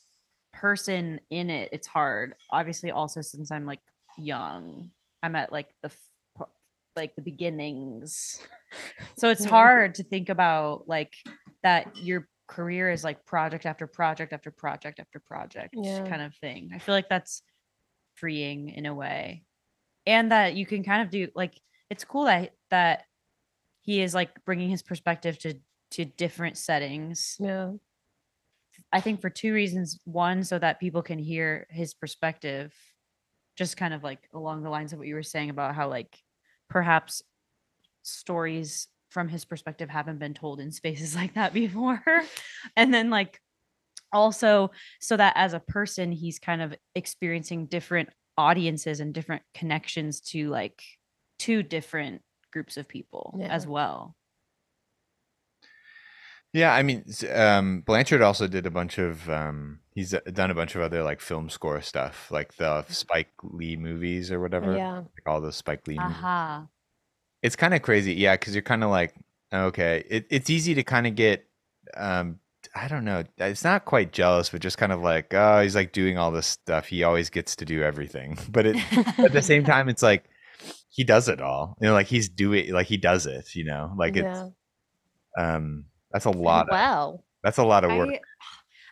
[0.51, 2.35] person in it, it's hard.
[2.51, 3.79] Obviously, also since I'm like
[4.17, 5.91] young, I'm at like the,
[6.95, 8.39] like the beginnings.
[9.17, 11.13] So it's hard to think about like
[11.61, 16.03] that your career is like project after project after project after project Yeah.
[16.05, 16.71] kind of thing.
[16.73, 17.43] I feel like that's
[18.15, 19.43] freeing in a way.
[20.07, 21.53] And that you can kind of do like
[21.91, 23.03] it's cool that that
[23.83, 25.55] he is like bringing his perspective to
[25.91, 27.37] to different settings.
[27.39, 27.73] yeah,
[28.91, 29.99] I think for two reasons.
[30.05, 32.73] One, so that people can hear his perspective,
[33.55, 36.17] just kind of like along the lines of what you were saying about how like
[36.69, 37.21] perhaps
[38.01, 42.01] stories from his perspective haven't been told in spaces like that before.
[42.75, 43.39] and then like
[44.11, 50.21] also so that as a person he's kind of experiencing different audiences and different connections
[50.21, 50.83] to like
[51.39, 52.21] two different
[52.53, 54.15] groups of people as well.
[56.53, 59.27] Yeah, I mean, um, Blanchard also did a bunch of.
[59.27, 63.31] Um, he's uh, done a bunch of other like film score stuff, like the Spike
[63.41, 64.77] Lee movies or whatever.
[64.77, 66.15] yeah, Like all those Spike Lee movies.
[66.15, 66.67] Aha.
[67.41, 69.15] It's kind of crazy, yeah, because you're kind of like,
[69.51, 71.47] okay, it, it's easy to kind of get.
[71.97, 72.39] Um,
[72.75, 73.23] I don't know.
[73.39, 76.47] It's not quite jealous, but just kind of like, oh, he's like doing all this
[76.47, 76.87] stuff.
[76.87, 78.77] He always gets to do everything, but it,
[79.17, 80.25] at the same time, it's like
[80.95, 81.75] he does it all.
[81.81, 83.55] You know, like he's doing, like he does it.
[83.55, 85.55] You know, like it's yeah.
[85.55, 86.69] um, that's a lot.
[86.69, 87.23] Of, Wow.
[87.43, 88.09] that's a lot of work.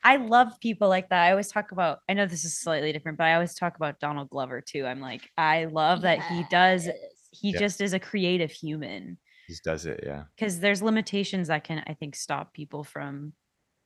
[0.03, 1.21] I, I love people like that.
[1.27, 3.99] I always talk about, I know this is slightly different, but I always talk about
[3.99, 4.83] Donald Glover too.
[4.85, 6.89] I'm like, I love that he does,
[7.31, 7.59] he Yeah.
[7.59, 10.23] just is a creative human He does it, yeah.
[10.35, 13.33] because there's limitations that can, I think, stop people from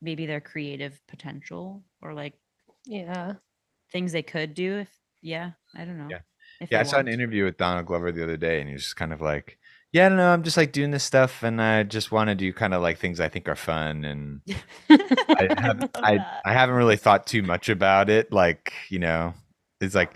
[0.01, 2.35] maybe their creative potential or like
[2.85, 3.33] Yeah.
[3.91, 4.89] things they could do if,
[5.21, 6.07] yeah, I don't know.
[6.09, 6.19] Yeah.
[6.69, 8.95] Yeah, I saw an interview with Donald Glover the other day, and he was just
[8.95, 9.57] kind of like,
[9.91, 10.31] "Yeah, I don't know.
[10.31, 12.97] I'm just like doing this stuff, and I just want to do kind of like
[12.97, 14.41] things I think are fun, and
[14.89, 16.25] I have I.
[16.45, 18.31] I haven't really thought too much about it.
[18.31, 19.33] Like, you know,
[19.81, 20.15] it's like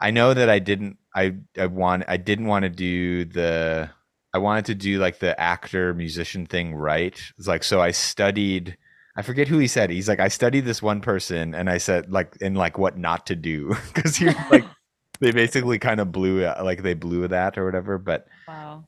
[0.00, 3.90] I know that I didn't I I want I didn't want to do the
[4.32, 7.20] I wanted to do like the actor musician thing right.
[7.38, 8.76] It's like so I studied
[9.16, 9.90] I forget who he said.
[9.90, 13.26] He's like I studied this one person and I said like in like what not
[13.26, 14.64] to do because he was like
[15.20, 17.98] they basically kind of blew it like they blew that or whatever.
[17.98, 18.84] But wow.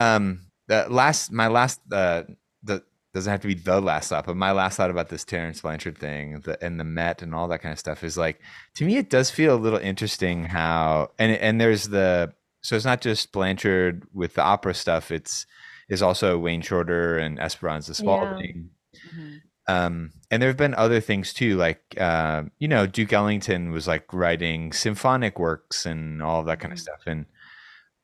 [0.00, 2.24] um the last my last uh
[2.62, 5.60] the doesn't have to be the last thought, but my last thought about this Terence
[5.60, 8.40] Blanchard thing the, and the Met and all that kind of stuff is like
[8.74, 12.84] to me it does feel a little interesting how and and there's the so it's
[12.84, 15.46] not just Blanchard with the opera stuff it's
[15.88, 18.70] is also Wayne Shorter and Esperanza Spalding
[19.14, 19.40] Mhm.
[19.66, 23.86] Um and there have been other things too like uh, you know duke ellington was
[23.86, 26.82] like writing symphonic works and all that kind of Mhm.
[26.82, 27.26] stuff and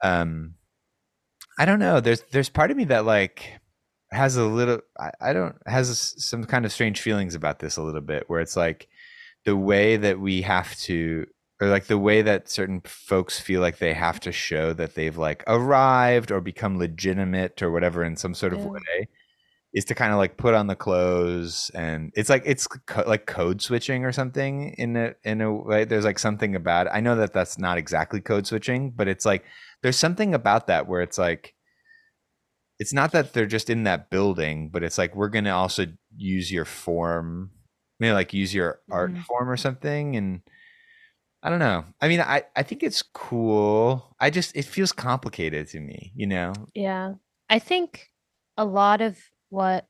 [0.02, 0.54] um
[1.58, 3.58] i don't know there's there's part of me that like
[4.10, 7.82] has a little I, I don't has some kind of strange feelings about this a
[7.82, 8.88] little bit where it's like
[9.44, 11.26] the way that we have to
[11.60, 15.16] or like the way that certain folks feel like they have to show that they've
[15.18, 18.68] like arrived or become legitimate or whatever in some sort of Yeah.
[18.68, 19.08] way
[19.72, 23.26] is to kind of like put on the clothes and it's like it's co- like
[23.26, 25.84] code switching or something in a in a way.
[25.84, 29.44] There's like something about i know that that's not exactly code switching but it's like
[29.82, 31.54] there's something about that where it's like
[32.78, 35.86] it's not that they're just in that building but it's like we're going to also
[36.16, 37.50] use your form
[38.00, 39.24] you know like use your art Mhm.
[39.24, 40.40] form or something and
[41.42, 41.84] i don't know.
[42.00, 44.16] I mean i i think it's cool.
[44.18, 46.52] I just it feels complicated to me you know?
[46.74, 47.14] Yeah.
[47.48, 48.08] I think
[48.56, 49.16] a lot of
[49.50, 49.86] what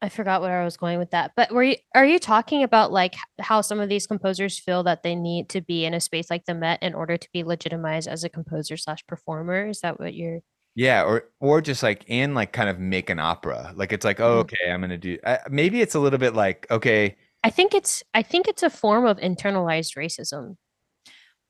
[0.00, 1.32] I forgot where I was going with that.
[1.36, 5.02] But were you are you talking about like how some of these composers feel that
[5.02, 8.08] they need to be in a space like the Met in order to be legitimized
[8.08, 9.68] as a composer slash performer?
[9.68, 10.40] Is that what you're
[10.74, 13.72] Yeah, or or just like and like kind of make an opera.
[13.74, 15.18] Like it's like, oh, okay, I'm gonna do.
[15.24, 18.70] Uh, maybe it's a little bit like, okay, I think it's I think it's a
[18.70, 20.56] form of internalized racism.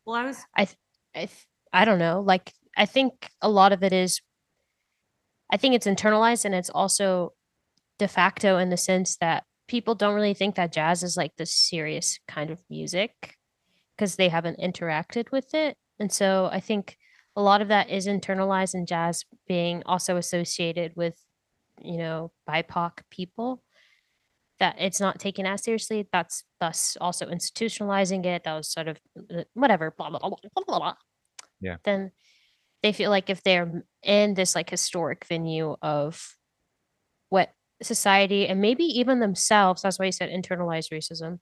[0.06, 0.68] Well, I was I
[1.14, 1.30] th-
[1.72, 2.20] I don't know.
[2.20, 4.20] Like I think a lot of it is
[5.50, 7.32] I think it's internalized and it's also
[7.98, 11.54] de facto in the sense that people don't really think that jazz is like this
[11.54, 13.36] serious kind of music
[13.96, 15.76] because they haven't interacted with it.
[15.98, 16.96] And so I think
[17.36, 21.16] a lot of that is internalized in jazz being also associated with,
[21.80, 23.62] you know, BIPOC people.
[24.58, 26.08] That it's not taken as seriously.
[26.12, 28.42] That's thus also institutionalizing it.
[28.42, 28.98] That was sort of
[29.32, 30.78] uh, whatever, blah blah blah blah blah.
[30.78, 30.94] blah.
[31.60, 31.76] Yeah.
[31.84, 32.10] Then
[32.82, 36.36] they feel like if they're in this like historic venue of
[37.28, 37.50] what
[37.82, 41.38] society and maybe even themselves that's why you said internalized racism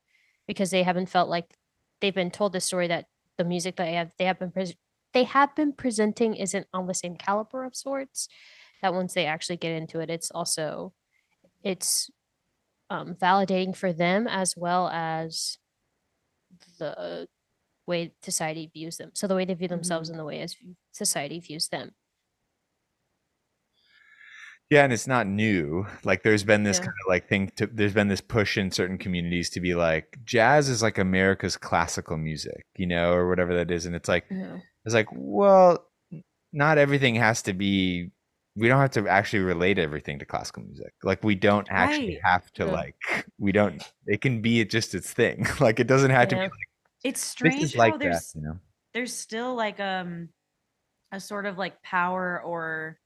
[0.46, 1.56] because they haven't felt like
[2.00, 3.06] they've been told the story that
[3.38, 4.76] the music that they have they have been pres-
[5.12, 8.28] they have been presenting isn't on the same caliber of sorts
[8.82, 10.92] that once they actually get into it it's also
[11.62, 12.10] it's
[12.90, 15.58] um, validating for them as well as
[16.78, 17.26] the
[17.86, 20.14] way society views them so the way they view themselves mm-hmm.
[20.14, 20.56] and the way as
[20.92, 21.92] society views them
[24.68, 25.86] yeah, and it's not new.
[26.02, 26.86] Like there's been this Yeah.
[26.86, 27.52] kind of like thing.
[27.56, 31.56] To, there's been this push in certain communities to be like, jazz is like America's
[31.56, 34.58] classical music, you know, or whatever that is, and it's like, Yeah.
[34.84, 35.86] it's like, well,
[36.52, 38.10] not everything has to be.
[38.56, 40.94] We don't have to actually relate everything to classical music.
[41.04, 42.24] Like we don't actually Right.
[42.24, 42.72] have to Yeah.
[42.72, 42.96] like.
[43.38, 43.82] We don't.
[44.06, 45.46] It can be just its thing.
[45.60, 46.50] like it doesn't have to be like
[47.08, 48.00] it's this strange is how like that.
[48.00, 48.58] there's You know.
[48.94, 50.28] there's still like um
[51.12, 52.98] a sort of like power or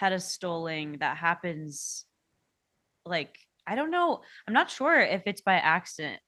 [0.00, 2.06] pedestaling that happens
[3.04, 3.36] like
[3.66, 4.22] I don't know.
[4.48, 6.20] I'm not sure if it's by accident.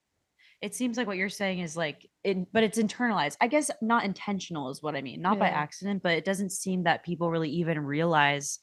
[0.61, 3.35] It seems like what you're saying is like it, but it's internalized.
[3.41, 5.21] I guess not intentional is what I mean.
[5.21, 8.59] Not by accident, but it doesn't seem that people really even realize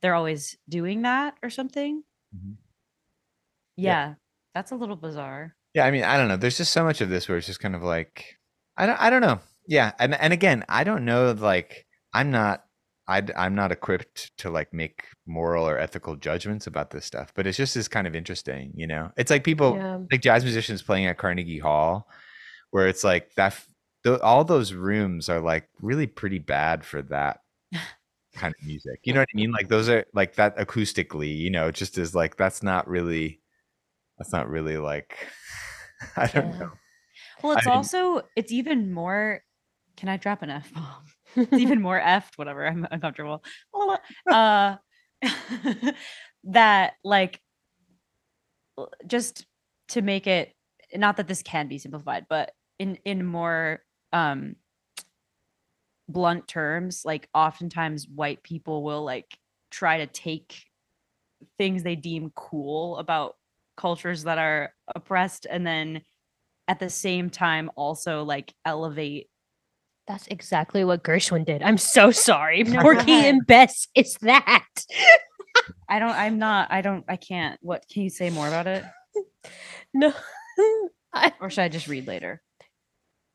[0.00, 2.02] they're always doing that or something.
[2.34, 2.56] Mhm.
[3.76, 4.14] Yeah, Yeah.
[4.54, 5.54] that's a little bizarre.
[5.74, 6.36] Yeah, I mean, I don't know.
[6.36, 8.36] There's just so much of this where it's just kind of like,
[8.76, 9.40] I don't, I don't know.
[9.66, 11.32] Yeah, and and again, I don't know.
[11.32, 12.64] Like, I'm not,
[13.06, 17.32] I, I'm not equipped to like make moral or ethical judgments about this stuff.
[17.34, 19.10] But it's just is kind of interesting, you know.
[19.18, 19.98] It's like people, Yeah.
[20.10, 22.08] like jazz musicians playing at Carnegie Hall,
[22.70, 23.54] where it's like that.
[24.22, 27.40] all those rooms are like really pretty bad for that
[28.34, 29.00] kind of music.
[29.04, 29.52] You know what I mean?
[29.52, 31.36] Like those are like that acoustically.
[31.36, 33.40] You know, just is like that's not really.
[34.18, 35.28] That's not really like.
[36.16, 36.58] I don't Yeah.
[36.58, 36.70] know.
[37.42, 39.42] Well, I it's mean- also it's even more.
[39.96, 41.04] Can I drop an f bomb?
[41.36, 42.36] It's even more effed.
[42.36, 42.66] Whatever.
[42.66, 43.42] I'm uncomfortable.
[44.30, 44.76] Uh,
[46.44, 47.40] that like
[49.06, 49.46] just
[49.88, 50.54] to make it
[50.94, 53.80] not that this can be simplified, but in in more
[54.12, 54.56] um
[56.08, 59.36] blunt terms, like oftentimes white people will like
[59.70, 60.62] try to take
[61.58, 63.34] things they deem cool about
[63.78, 66.02] cultures that are oppressed and then
[66.68, 69.30] at the same time also like elevate
[70.06, 71.62] That's exactly what Gershwin did.
[71.62, 72.62] I'm so sorry.
[72.64, 74.66] No, go Porgy and Bess is that.
[75.88, 78.84] i don't i'm not i don't i can't what can you say more about it
[79.94, 80.12] no.
[81.12, 82.42] I, or should i just read later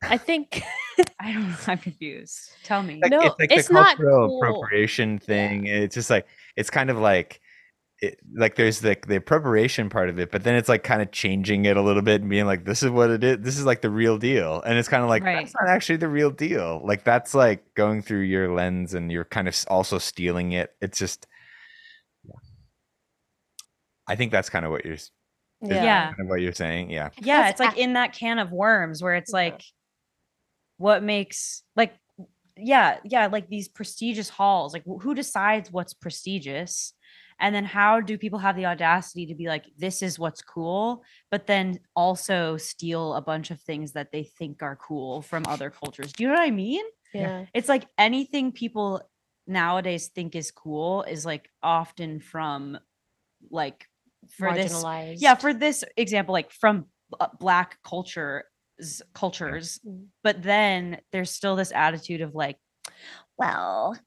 [0.02, 0.62] I think
[1.20, 4.28] i don't know i'm confused tell me like, No, it's like it's the not cultural
[4.28, 4.38] cool.
[4.44, 5.66] appropriation thing.
[5.66, 7.40] It's just like it's kind of like
[8.04, 11.12] it, like there's the the appropriation part of it, but then it's like kind of
[11.12, 13.38] changing it a little bit and being like, this is what it is.
[13.40, 15.38] This is like the real deal, and it's kind of like Right.
[15.46, 16.82] that's not actually the real deal.
[16.84, 20.72] Like that's like going through your lens, and you're kind of also stealing it.
[20.82, 21.28] It's just,
[22.24, 22.34] yeah.
[24.08, 25.12] I think that's kind of what you're s-
[25.62, 26.08] is that Yeah.
[26.08, 26.90] kind of what you're saying.
[26.90, 29.62] Yeah, yeah it's like in that can of worms where it's like
[30.78, 31.94] what makes like
[32.58, 36.94] yeah yeah like these prestigious halls like who decides what's prestigious
[37.40, 41.04] And then how do people have the audacity to be like, this is what's cool,
[41.32, 45.70] but then also steal a bunch of things that they think are cool from other
[45.70, 46.14] cultures?
[46.14, 46.84] Do you know what I mean?
[47.14, 47.46] Yeah.
[47.54, 49.02] It's like anything people
[49.48, 52.78] nowadays think is cool is like often from
[53.50, 53.88] like
[54.30, 54.84] for this
[55.18, 56.86] yeah for this example like from
[57.20, 58.46] uh, black culture
[59.14, 60.08] cultures Mm.
[60.24, 62.58] but then there's still this attitude of like
[63.38, 63.98] well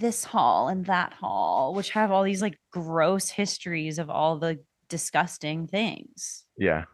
[0.00, 4.58] this hall and that hall which have all these like gross histories of all the
[4.88, 6.84] disgusting things Yeah.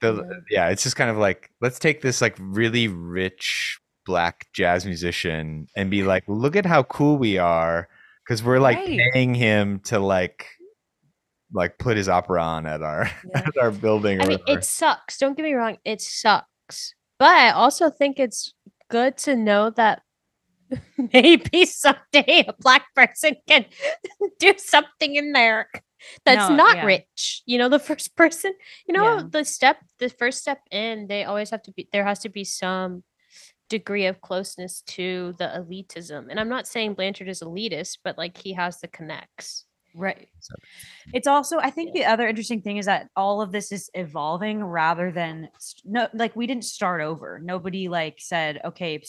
[0.00, 0.68] The, Yeah.
[0.68, 5.90] it's just kind of like let's take this like really rich black jazz musician and
[5.90, 7.88] be like, look at how cool we are
[8.24, 9.00] because we're like Right.
[9.12, 10.46] paying him to like
[11.52, 13.38] like put his opera on at our Yeah.
[13.46, 14.18] at our building.
[14.20, 14.58] Or I mean, whatever.
[14.58, 15.18] it sucks.
[15.18, 16.94] Don't get me wrong, it sucks.
[17.18, 18.52] But I also think it's
[18.90, 20.02] good to know that
[21.12, 23.66] maybe someday a black person can
[24.38, 25.68] do something in there
[26.26, 26.84] that's No, not yeah.
[26.84, 27.42] rich.
[27.46, 28.52] You know, the first person,
[28.86, 29.22] you know, Yeah.
[29.30, 32.44] the step, the first step in, they always have to be, there has to be
[32.44, 33.04] some
[33.70, 36.26] degree of closeness to the elitism.
[36.28, 39.64] And I'm not saying Blanchard is elitist, but like he has the connects.
[39.96, 40.56] right So-
[41.14, 44.62] it's also i think the other interesting thing is that all of this is evolving
[44.64, 45.48] rather than
[45.84, 49.00] no like we didn't start over nobody like said okay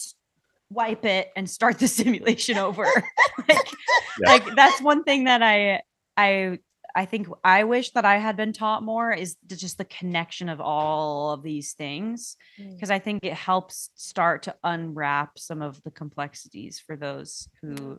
[0.70, 2.86] wipe it and start the simulation over.
[3.47, 3.72] Like,
[4.20, 4.30] Yeah.
[4.30, 5.82] like that's one thing that i
[6.16, 6.57] i
[6.95, 10.61] i think i wish that i had been taught more is just the connection of
[10.61, 12.74] all of these things mm.
[12.74, 17.76] because i think it helps start to unwrap some of the complexities for those who
[17.76, 17.93] mm-hmm.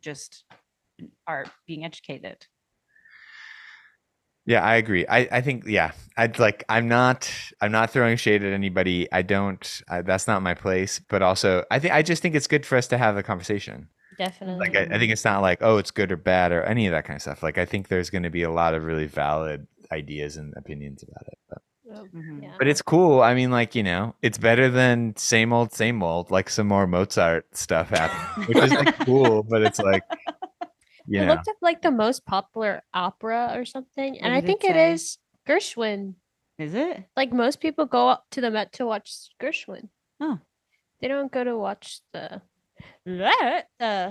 [0.00, 0.44] just
[1.26, 2.44] are being educated
[4.48, 5.06] Yeah, I agree.
[5.06, 7.30] I, I think yeah, I'd like I'm not
[7.60, 9.06] I'm not throwing shade at anybody.
[9.12, 9.82] I don't.
[9.90, 11.00] I, that's not my place.
[11.06, 13.88] But also, I think I just think it's good for us to have the conversation.
[14.16, 14.66] Definitely.
[14.66, 16.92] Like I, I think it's not like oh it's good or bad or any of
[16.92, 17.42] that kind of stuff.
[17.42, 21.02] Like I think there's going to be a lot of really valid ideas and opinions
[21.02, 21.38] about it.
[21.50, 21.58] But,
[22.14, 22.42] Mhm.
[22.42, 22.54] yeah.
[22.58, 23.22] but it's cool.
[23.22, 26.30] I mean, like you know, it's better than same old same old.
[26.30, 29.42] Like some more Mozart stuff happening, which is like cool.
[29.42, 30.02] But it's like
[31.08, 34.72] you I looked up like the most popular opera or something, and I think it
[34.74, 34.92] say?
[34.92, 36.14] is Gershwin.
[36.58, 37.04] Is it?
[37.16, 39.88] Like most people go up to the Met to watch Gershwin.
[40.20, 40.38] Oh.
[41.00, 42.42] They don't go to watch the
[43.06, 44.10] that uh,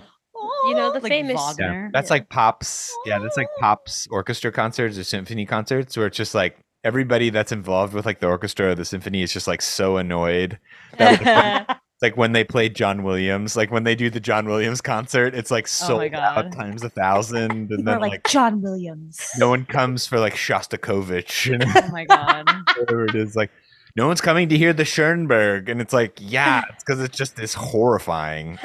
[0.67, 2.13] You know, the famous- Yeah, that's Yeah.
[2.13, 2.95] like pops.
[3.05, 7.51] Yeah, that's like pops orchestra concerts or symphony concerts where it's just like everybody that's
[7.51, 10.57] involved with like the orchestra or the symphony is just like so annoyed.
[10.97, 11.19] That
[11.67, 14.81] was It's like when they played John Williams, like when they do the John Williams
[14.81, 18.27] concert, it's like Oh my sold out times a thousand, and Or then like, like,
[18.29, 19.19] John Williams.
[19.37, 22.47] no one comes for like Shostakovich and oh my god.
[22.77, 23.35] whatever it is.
[23.35, 23.51] Like
[23.95, 27.35] no one's coming to hear the Schoenberg, and it's like yeah, it's because it's just
[27.35, 28.59] this horrifying.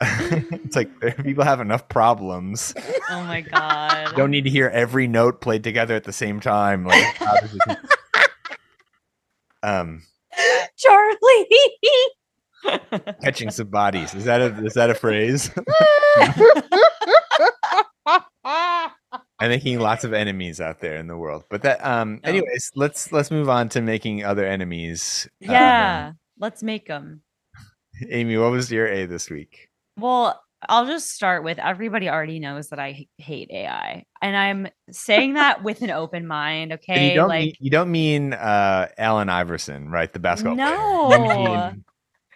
[0.00, 0.90] It's like
[1.24, 2.74] people have enough problems.
[3.10, 4.14] Oh my god.
[4.14, 6.84] don't need to hear every note played together at the same time.
[6.84, 7.78] Like, how does it-
[9.62, 10.02] um,
[10.76, 11.46] Charlie.
[13.22, 15.48] catching some bodies is that a is that a phrase?
[19.40, 22.20] I'm making lots of enemies out there in the world, but that um.
[22.24, 22.30] No.
[22.30, 25.28] Anyways, let's let's move on to making other enemies.
[25.44, 26.12] Um, yeah.
[26.38, 27.22] Let's make them.
[28.10, 29.68] Amy, what was your A this week?
[29.96, 34.04] Well, I'll just start with everybody already knows that I hate AI.
[34.20, 37.10] And I'm saying that with an open mind, And okay?
[37.10, 40.12] you don't like mean, you don't mean uh Allen Iverson, right?
[40.12, 40.56] The basketball.
[40.56, 41.08] No.
[41.10, 41.84] Mean-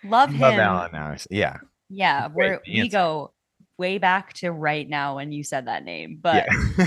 [0.04, 0.40] love him.
[0.40, 1.28] love Allen Iverson.
[1.30, 1.56] Yeah.
[1.88, 3.32] Yeah, we're we go
[3.76, 6.18] way back to right now when you said that name.
[6.22, 6.46] But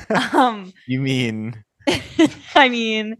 [0.09, 0.29] yeah.
[0.33, 1.63] um you mean
[2.55, 3.17] I mean,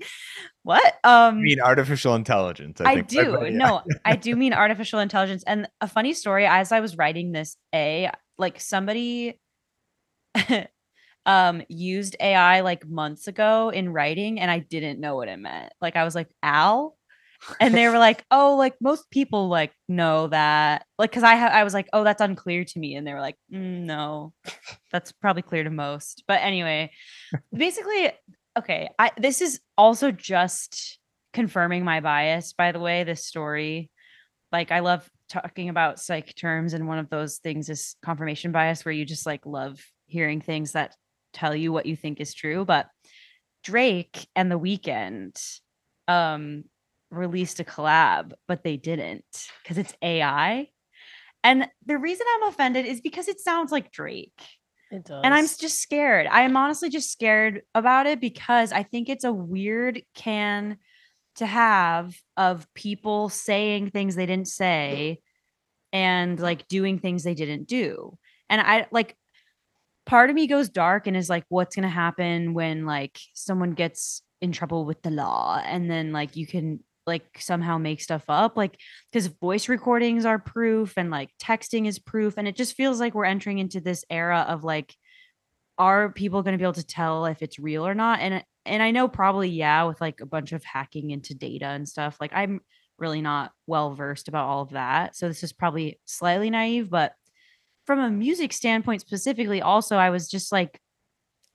[0.66, 0.95] what?
[1.03, 2.82] Um you mean artificial intelligence?
[2.82, 3.07] I think.
[3.07, 3.20] do.
[3.20, 5.43] Everybody- No, I do mean artificial intelligence.
[5.45, 9.39] And a funny story, as I was writing this A, like somebody
[11.28, 15.72] um used AI like months ago in writing and I didn't know what it meant.
[15.82, 16.97] Like I was like, Al?
[17.59, 20.86] And they were like, oh, like most people like know that.
[20.97, 22.95] Like, cause I ha- I was like, oh, that's unclear to me.
[22.95, 24.34] And they were like, "Mm, no,
[24.91, 26.24] that's probably clear to most.
[26.28, 26.91] But anyway,
[27.53, 28.11] basically,
[28.58, 28.89] okay.
[28.97, 30.99] I this is also just
[31.34, 33.89] confirming my bias, by the way, this story.
[34.51, 38.86] Like I love talking about psych terms, and one of those things is confirmation bias,
[38.86, 40.95] where you just like love hearing things that
[41.34, 42.66] tell you what you think is true.
[42.66, 42.88] But
[43.64, 45.38] Drake and the Weeknd
[46.08, 46.64] um
[47.12, 49.26] released a collab, but they didn't
[49.64, 50.68] because it's AI.
[51.43, 54.34] And the reason I'm offended is because it sounds like Drake.
[54.91, 55.21] It does.
[55.23, 56.27] And I'm just scared.
[56.27, 60.77] I am honestly just scared about it because I think it's a weird can
[61.36, 65.19] to have of people saying things they didn't say
[65.91, 68.17] and like doing things they didn't do.
[68.49, 69.17] And I like
[70.05, 74.21] part of me goes dark and is like, what's gonna happen when like someone gets
[74.41, 78.58] in trouble with the law and then like you can like somehow make stuff up
[78.58, 78.80] like
[79.12, 83.14] because voice recordings are proof and like texting is proof and it just feels like
[83.14, 84.93] we're entering into this era of like
[85.78, 88.22] are people going to be able to tell if it's real or not?
[88.22, 91.88] And and i know probably yeah with like a bunch of hacking into data and
[91.88, 92.60] stuff like i'm
[92.97, 97.14] really not well versed about all of that so this is probably slightly naive but
[97.86, 100.80] from a music standpoint specifically also i was just like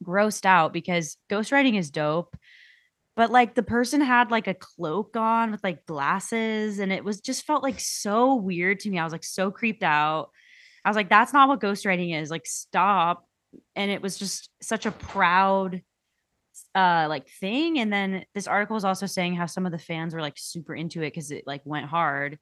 [0.05, 2.37] grossed out because ghostwriting is dope
[3.21, 7.21] but like the person had like a cloak on with like glasses and it was
[7.21, 8.99] just felt like so weird to me.
[8.99, 10.31] I was like so creeped out.
[10.87, 13.29] I was like that's not what ghostwriting is like stop.
[13.77, 15.83] And it was just such a proud
[16.75, 20.15] uh like thing and then this article was also saying how some of the fans
[20.15, 22.39] were like super into it because it like went hard.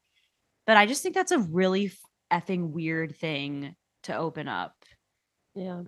[0.64, 1.90] But i just think that's a really
[2.32, 3.74] effing weird thing
[4.04, 4.76] to open up.
[5.56, 5.82] Yeah.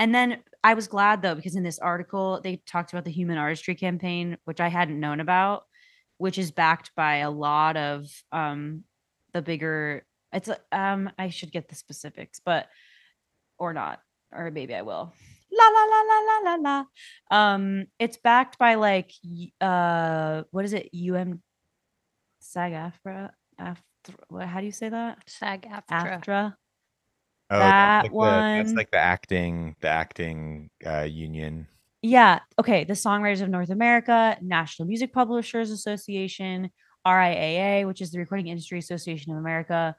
[0.00, 3.36] And then I was glad though, because in this article, they talked about the human
[3.36, 5.64] artistry campaign, which I hadn't known about,
[6.16, 8.84] which is backed by a lot of um
[9.34, 12.66] the bigger it's um I should get the specifics, but
[13.58, 14.00] or not,
[14.32, 15.12] or maybe I will.
[15.52, 16.84] La la la la la la la.
[17.30, 19.12] Um, it's backed by like
[19.60, 20.88] uh what is it?
[20.94, 21.42] UM
[22.40, 23.30] SAG AFTRA
[24.32, 25.18] how do you say that?
[25.26, 26.20] SAG AFTRA.
[26.20, 26.54] AFTRA.
[27.50, 31.66] Oh, That that's like The, that's like the acting, the acting uh, union.
[32.02, 32.40] Yeah.
[32.58, 32.84] Okay.
[32.84, 36.70] The Songwriters of North America, National Music Publishers Association,
[37.06, 39.96] RIAA, which is the Recording Industry Association of America.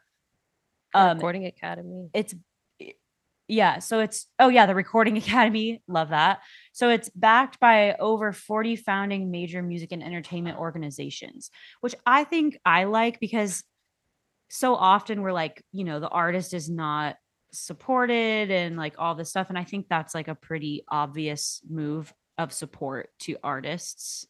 [0.93, 2.09] Um, Recording Academy.
[2.13, 2.35] it's
[3.47, 6.39] yeah, so it's oh yeah, the Recording Academy, love that.
[6.71, 12.57] So it's backed by over 40 founding major music and entertainment organizations, which I think
[12.65, 13.63] I like because
[14.49, 17.15] so often we're like, you know, the artist is not
[17.51, 22.13] supported and like all this stuff and I think that's like a pretty obvious move
[22.37, 24.25] of support to artists.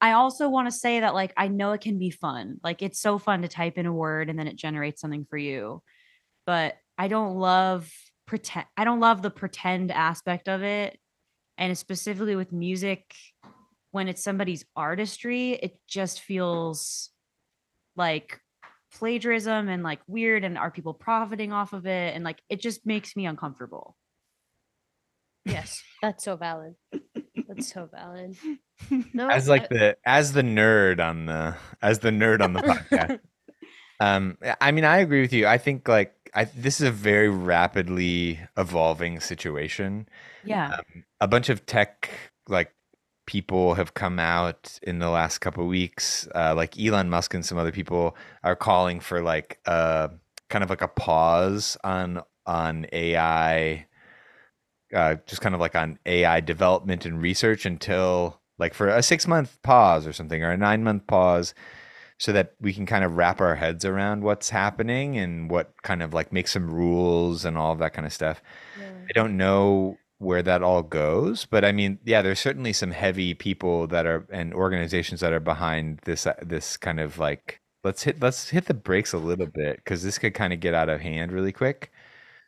[0.00, 2.60] I also want to say that like I know it can be fun.
[2.62, 5.38] Like it's so fun to type in a word and then it generates something for
[5.38, 5.82] you.
[6.46, 7.90] But I don't love
[8.26, 10.98] pretend I don't love the pretend aspect of it.
[11.56, 13.12] And specifically with music
[13.90, 17.10] when it's somebody's artistry, it just feels
[17.96, 18.40] like
[18.94, 22.86] plagiarism and like weird and are people profiting off of it and like it just
[22.86, 23.96] makes me uncomfortable.
[25.44, 26.74] Yes, that's so valid.
[27.48, 28.36] That's so valid.
[29.14, 32.60] No, as like I- the as the nerd on the as the nerd on the
[32.60, 33.20] podcast.
[34.00, 35.48] Um, I mean, I agree with you.
[35.48, 40.08] I think like I this is a very rapidly evolving situation.
[40.44, 40.76] Yeah.
[40.78, 42.08] Um, a bunch of tech
[42.46, 42.72] like
[43.28, 46.26] people have come out in the last couple of weeks.
[46.34, 50.08] Uh, like Elon Musk and some other people are calling for like uh
[50.48, 53.86] kind of like a pause on on AI.
[54.94, 59.26] Uh, just kind of like on AI development and research until like for a six
[59.26, 61.52] month pause or something or a nine month pause
[62.16, 66.02] so that we can kind of wrap our heads around what's happening and what kind
[66.02, 68.40] of like make some rules and all of that kind of stuff.
[68.80, 68.86] yeah.
[68.86, 73.34] I don't know where that all goes, but I mean, yeah, there's certainly some heavy
[73.34, 78.02] people that are and organizations that are behind this uh, this kind of like let's
[78.02, 80.88] hit let's hit the brakes a little bit because this could kind of get out
[80.88, 81.90] of hand really quick.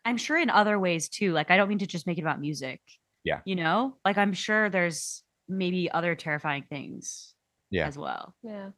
[0.05, 1.33] I'm sure in other ways too.
[1.33, 2.81] Like I don't mean to just make it about music.
[3.25, 3.41] Yeah.
[3.45, 3.97] You know?
[4.05, 7.35] Like I'm sure there's maybe other terrifying things
[7.71, 7.87] Yeah.
[7.87, 8.35] as well.
[8.43, 8.71] yeah.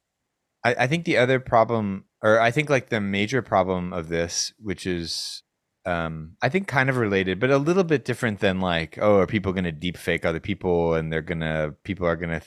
[0.64, 4.52] I, I think the other problem, or I think like the major problem of this,
[4.58, 5.42] which is,
[5.84, 9.26] um, I think kind of related, but a little bit different than like, oh, are
[9.26, 12.42] people going to deep fake other people and they're gonna, people are gonna,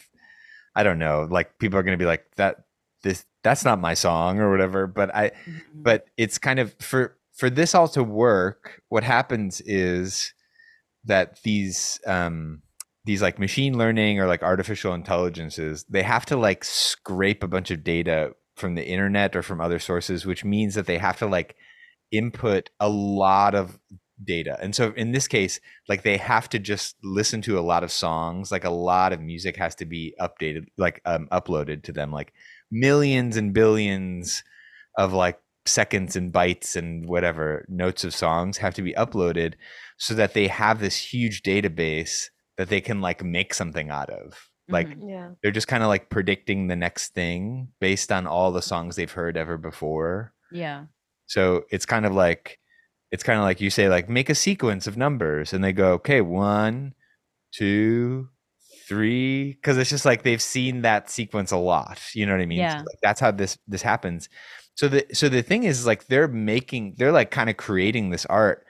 [0.76, 2.64] I don't know, like people are gonna be like that,
[3.04, 4.88] this, that's not my song or whatever.
[4.88, 5.62] But I, Mhm.
[5.74, 10.34] but it's kind of for for this all to work what happens is
[11.04, 12.62] that these um
[13.04, 17.70] these like machine learning or like artificial intelligences they have to like scrape a bunch
[17.72, 21.26] of data from the internet or from other sources which means that they have to
[21.28, 21.56] like
[22.18, 23.80] input a lot of
[24.24, 25.60] data and so in this case
[25.90, 29.20] like they have to just listen to a lot of songs like a lot of
[29.20, 32.32] music has to be updated like um, uploaded to them like
[32.72, 34.42] millions and billions
[34.98, 39.56] of like seconds and bytes and whatever notes of songs have to be uploaded
[39.98, 44.50] so that they have this huge database that they can like make something out of
[44.70, 45.10] like Mhm.
[45.10, 45.30] Yeah.
[45.44, 49.12] they're just kind of like predicting the next thing based on all the songs they've
[49.12, 50.86] heard ever before yeah.
[51.28, 52.60] So it's kind of like
[53.12, 55.94] it's kind of like you say like make a sequence of numbers and they go
[55.94, 56.94] okay one
[57.54, 58.30] two
[58.88, 62.46] three because it's just like they've seen that sequence a lot you know what i
[62.46, 62.84] mean So, Yeah.
[62.86, 64.30] like, that's how this this happens
[64.76, 68.26] so the so the thing is like they're making they're like kind of creating this
[68.28, 68.66] art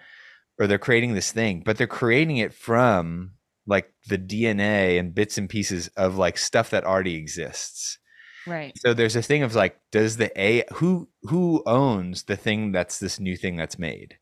[0.59, 3.31] or they're creating this thing, but they're creating it from
[3.67, 7.97] like the DNA and bits and pieces of like stuff that already exists.
[8.45, 8.77] Right.
[8.77, 12.99] So there's a thing of like, does the A who who owns the thing that's
[12.99, 14.17] this new thing that's made?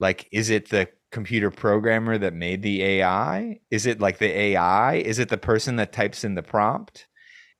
[0.00, 3.60] Like, is it the computer programmer that made the AI?
[3.70, 4.96] Is it like the AI?
[4.96, 7.08] Is it the person that types in the prompt?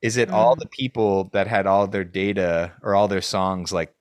[0.03, 0.61] Is it all Mm.
[0.61, 3.95] the people that had all their data or all their songs like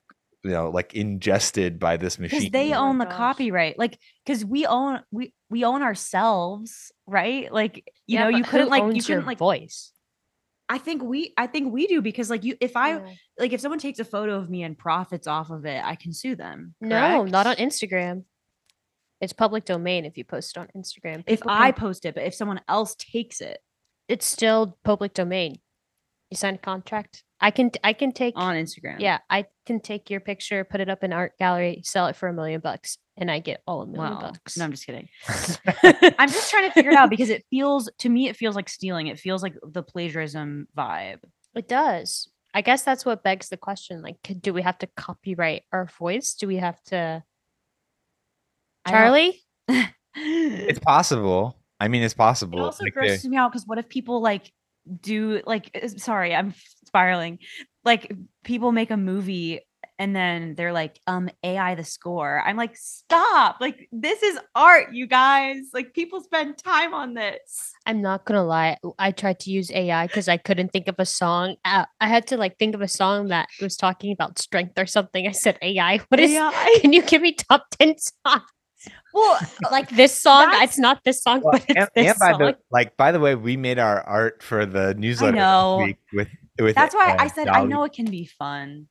[0.43, 2.49] you know like ingested by this Because machine?
[2.49, 3.05] they Oh my own the gosh.
[3.05, 3.77] copyright.
[3.77, 7.51] Like, because we own we we own ourselves, right?
[7.51, 9.91] Like, you Yeah, know, you couldn't like you couldn't like voice.
[10.67, 13.07] I think we I think we do because like you if I Yeah.
[13.39, 16.11] like if someone takes a photo of me and profits off of it, I can
[16.13, 16.75] sue them.
[16.81, 17.55] No, not on?
[17.57, 18.23] Instagram.
[19.21, 21.23] It's public domain if you post it on Instagram.
[21.27, 23.59] If I post it, but if someone else takes it
[24.07, 25.59] it's still public domain.
[26.31, 27.23] You sign a contract.
[27.39, 28.99] I can I can take on Instagram.
[28.99, 32.27] yeah, I can take your picture, put it up in art gallery, sell it for
[32.29, 34.21] a million bucks, and I get all a million Wow.
[34.21, 34.57] bucks.
[34.57, 35.07] No, I'm just kidding.
[36.17, 38.69] I'm just trying to figure it out because it feels to me it feels like
[38.69, 39.07] stealing.
[39.07, 41.19] It feels like the plagiarism vibe.
[41.55, 42.29] It does.
[42.53, 44.01] I guess that's what begs the question.
[44.01, 46.33] Like, do we have to copyright our voice?
[46.33, 47.21] Do we have to
[48.87, 49.41] Charlie?
[50.15, 51.57] it's possible.
[51.79, 52.59] I mean, it's possible.
[52.59, 54.51] It also Like, they- grosses me out because what if people like
[55.01, 56.53] do like uh, sorry, I'm
[56.85, 57.39] spiraling.
[57.83, 58.11] Like
[58.43, 59.61] people make a movie
[59.97, 62.41] and then they're like, um, AI the score.
[62.45, 63.57] I'm like, stop.
[63.61, 65.57] Like, this is art, you guys.
[65.73, 67.73] Like people spend time on this.
[67.85, 68.77] I'm not gonna lie.
[68.99, 71.55] I tried to use AI because I couldn't think of a song.
[71.63, 74.85] Uh, I had to like think of a song that was talking about strength or
[74.85, 75.27] something.
[75.27, 75.99] I said AI.
[76.09, 76.31] What is?
[76.31, 76.77] AI.
[76.81, 78.43] Can you give me top ten songs?
[79.13, 79.39] Well,
[79.71, 80.51] Like this song?
[80.51, 82.39] That's- It's not this song, Well, but it's and, this and by song.
[82.39, 86.27] the like, by the way, we made our art for the newsletter this week with
[86.59, 86.75] with.
[86.75, 88.87] that's why uh, I said I know it can be fun.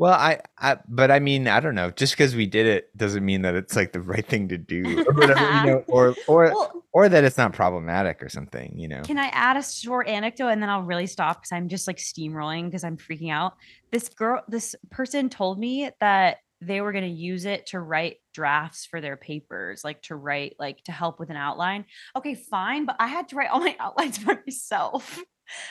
[0.00, 1.90] Well, I, I, but I mean, I don't know.
[1.90, 5.04] Just because we did it doesn't mean that it's like the right thing to do,
[5.04, 8.86] or whatever, you know, or or Well, or that it's not problematic or something, you
[8.86, 9.02] know.
[9.02, 11.96] Can I add a short anecdote and then I'll really stop because I'm just like
[11.96, 13.54] steamrolling because I'm freaking out.
[13.90, 18.16] This girl, this person told me that they were going to use it to write
[18.34, 21.84] drafts for their papers, like to write, like to help with an outline.
[22.16, 22.84] Okay, fine.
[22.84, 25.22] But I had to write all my outlines by myself.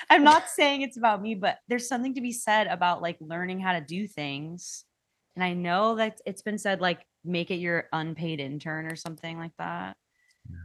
[0.09, 3.59] I'm not saying it's about me, but there's something to be said about like learning
[3.59, 4.85] how to do things.
[5.35, 9.37] And I know that it's been said, like, make it your unpaid intern or something
[9.37, 9.97] like that.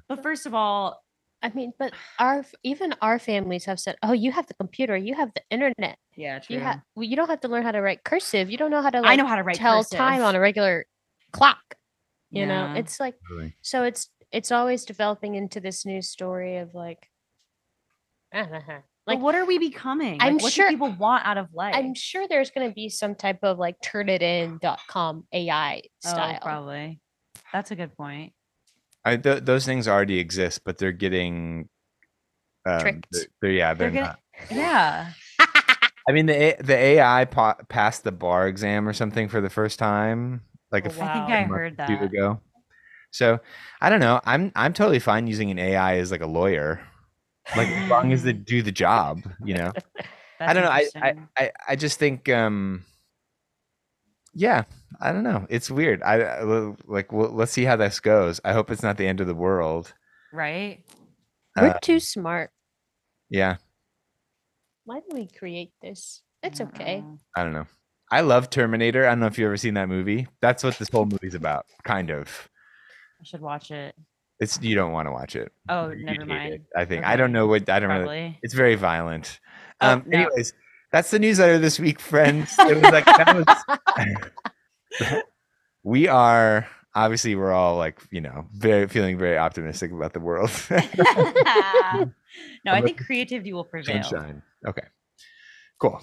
[0.08, 1.02] But first of all,
[1.42, 5.14] I mean, but our even our families have said, "Oh, you have the computer, you
[5.14, 6.56] have the internet, yeah, true.
[6.56, 8.50] you have well, you don't have to learn how to write cursive.
[8.50, 10.86] You don't know how to I know how to write tell time on a regular
[11.32, 11.58] clock.
[12.30, 13.56] You know, it's like Really.
[13.60, 17.10] so it's it's always developing into this new story of like,
[19.06, 20.18] Like, like what are we becoming?
[20.20, 21.74] I'm like, what sure- do people want out of life?
[21.76, 26.38] I'm sure there's going to be some type of like turnitin.com AI oh, style.
[26.40, 27.00] Oh, probably.
[27.52, 28.32] That's a good point.
[29.04, 31.68] I, th- those things already exist, but they're getting
[32.66, 33.06] um, Tricked.
[33.10, 34.18] They're, they're- yeah, they're, They're not.
[34.48, 35.12] gonna- Yeah.
[36.08, 39.78] I mean, the the AI pa- passed the bar exam or something for the first
[39.78, 40.42] time,
[40.72, 41.34] like a Oh, few I think Wow.
[41.34, 42.02] I months heard or two that.
[42.02, 42.40] ago.
[43.12, 43.40] So
[43.80, 44.20] I don't know.
[44.24, 46.80] I'm I'm totally fine using an AI as like a lawyer,
[47.56, 49.72] like as long as they do the job, you know.
[50.40, 50.70] I don't know.
[50.70, 51.14] I, I.
[51.38, 52.84] I, I just think, um,
[54.34, 54.64] yeah,
[55.00, 55.46] I don't know.
[55.50, 56.02] It's weird.
[56.02, 56.42] I
[56.86, 57.12] like.
[57.12, 58.40] Well, let's see how this goes.
[58.44, 59.92] I hope it's not the end of the world.
[60.32, 60.80] right.
[61.60, 62.50] We're Uh, too smart.
[63.28, 63.56] Yeah,
[64.84, 66.22] Why did we create this?
[66.42, 67.04] It's okay.
[67.36, 67.66] I don't know.
[68.10, 69.06] I love Terminator.
[69.06, 70.26] I don't know if you've ever seen that movie.
[70.40, 72.48] That's what this whole movie's about, kind of.
[73.20, 73.94] I should watch it.
[74.40, 75.52] It's you don't want to watch it.
[75.68, 76.54] Oh, You'd never mind.
[76.54, 77.04] it, I think.
[77.04, 77.68] I don't know what.
[77.70, 78.38] I don't really.
[78.42, 79.38] It's very violent.
[79.80, 80.02] Oh, Um.
[80.06, 80.18] no.
[80.18, 80.52] Anyways,
[80.92, 82.54] that's the newsletter this week, friends.
[82.58, 84.32] It was like that
[85.00, 85.22] was.
[85.82, 90.50] we are obviously we're all like you know very feeling very optimistic about the world.
[90.70, 94.02] no, I think creativity will prevail.
[94.02, 94.42] Sunshine.
[94.66, 94.86] Okay.
[95.80, 96.00] Cool.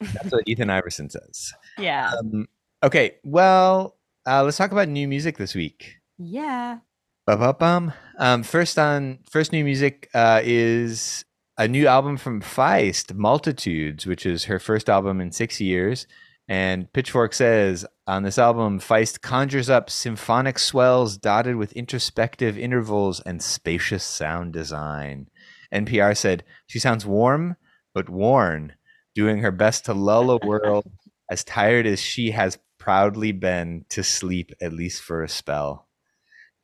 [0.00, 1.52] That's what Ethan Iverson says.
[1.78, 2.12] Yeah.
[2.18, 2.48] Um,
[2.82, 3.16] okay.
[3.24, 3.96] Well,
[4.26, 5.96] uh, let's talk about new music this week.
[6.18, 6.78] Yeah.
[7.26, 7.92] Ba-ba-bum.
[8.18, 11.24] Um, first on first new music uh, is
[11.56, 16.06] a new album from Feist, Multitudes, which is her first album in six years.
[16.48, 23.20] And Pitchfork says on this album, Feist conjures up symphonic swells dotted with introspective intervals
[23.20, 25.28] and spacious sound design.
[25.72, 27.56] NPR said she sounds warm
[27.94, 28.74] but worn,
[29.14, 30.90] doing her best to lull a world
[31.30, 35.88] as tired as she has proudly been to sleep at least for a spell.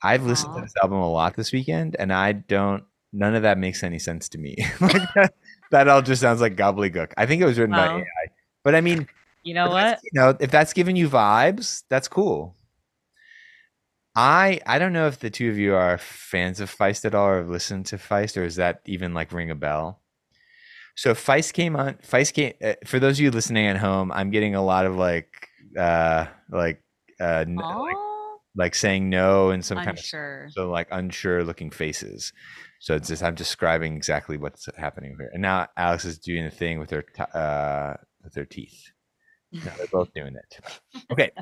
[0.03, 2.85] I've listened to this album a lot this weekend, and I don't.
[3.13, 4.57] None of that makes any sense to me.
[4.81, 5.35] like that,
[5.71, 7.13] that all just sounds like gobbledygook.
[7.17, 8.05] I think it was written by AI,
[8.63, 9.09] but I mean,
[9.43, 9.99] You know what?
[10.05, 12.55] You know, if that's giving you vibes, that's cool.
[14.15, 17.27] I I don't know if the two of you are fans of Feist at all
[17.27, 20.01] or have listened to Feist, or is that even like ring a bell?
[20.97, 21.95] So Feist came on.
[21.95, 22.55] Feist came.
[22.63, 25.49] Uh, for those of you listening at home, I'm getting a lot of like,
[25.79, 26.83] uh, like,
[27.21, 27.97] uh, like,
[28.57, 30.49] like saying no and some kind of unsure.
[30.51, 32.33] so like unsure looking faces.
[32.81, 35.31] So it's just I'm describing exactly what's happening here.
[35.33, 38.91] And now Alex is doing the thing with her t- uh, with her teeth.
[39.53, 40.61] No, they're both doing it.
[41.11, 41.33] Okay,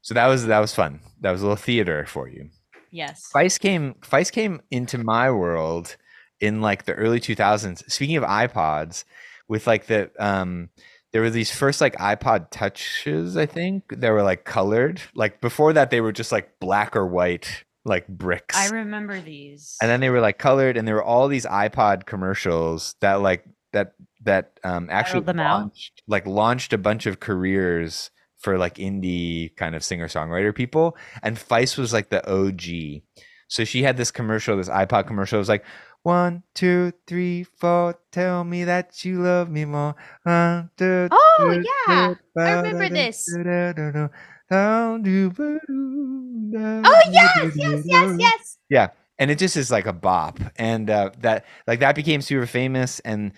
[0.00, 1.00] so that was that was fun.
[1.20, 2.48] That was a little theater for you.
[2.90, 3.30] Yes.
[3.34, 5.96] Feist came Feist came into my world
[6.40, 7.90] in like the early 2000s.
[7.90, 9.04] Speaking of iPods,
[9.48, 10.70] with like the um
[11.12, 15.02] there were these first like iPod touches, I think, that were like colored.
[15.14, 18.56] Like before that they were just like black or white like bricks.
[18.56, 19.76] I remember these.
[19.80, 23.44] and then they were like colored and there were all these iPod commercials that like
[23.72, 29.74] that that um actually launched, like launched a bunch of careers for like indie kind
[29.74, 33.02] of singer-songwriter people and Feist was like the OG.
[33.48, 35.36] So she had this commercial, this iPod commercial.
[35.36, 35.64] It was like
[36.02, 37.98] one, two, three, four.
[38.10, 39.94] Tell me that you love me more.
[40.24, 42.14] One, two, Oh, two, yeah.
[42.14, 43.28] two, I remember this.
[46.84, 48.18] Oh yes, yes, yes, da-doo-doo-doo.
[49.18, 53.00] and it just is like a bop and uh that like that became super famous
[53.00, 53.32] and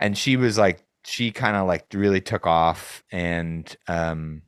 [0.00, 4.42] and she was like she kind of like really took off and um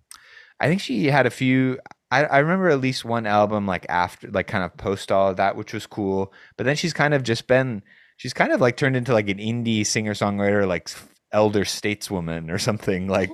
[0.60, 1.78] i think she had a few
[2.10, 5.36] I, I remember at least one album like after like kind of post all of
[5.36, 7.82] that which was cool but then she's kind of just been
[8.16, 10.88] she's kind of like turned into like an indie singer songwriter like
[11.32, 13.30] elder stateswoman or something like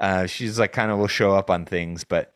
[0.00, 2.34] uh she's like kind of will show up on things but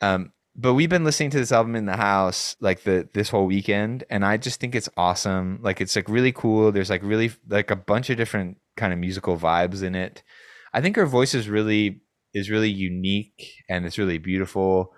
[0.00, 3.46] um but we've been listening to this album in the house like the this whole
[3.46, 5.58] weekend and i just think it's awesome.
[5.62, 6.72] Like it's like really cool.
[6.72, 10.22] There's like really like a bunch of different kind of musical vibes in it.
[10.72, 12.02] I think her voice is really
[12.34, 14.94] is really unique and it's really beautiful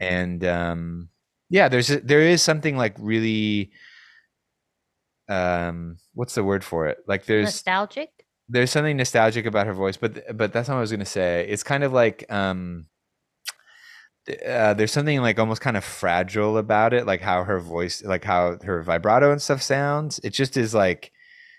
[0.00, 1.08] and um
[1.50, 3.70] yeah there's there is something like really
[5.28, 6.98] um what's the word for it?
[7.06, 8.10] Like there's Nostalgic.
[8.48, 11.46] There's something nostalgic about her voice but but that's not what i was to say.
[11.48, 12.86] It's kind of like um
[14.46, 18.22] uh, there's something like almost kind of fragile about it like how her voice like
[18.24, 20.20] how her vibrato and stuff sounds.
[20.22, 21.12] It just is like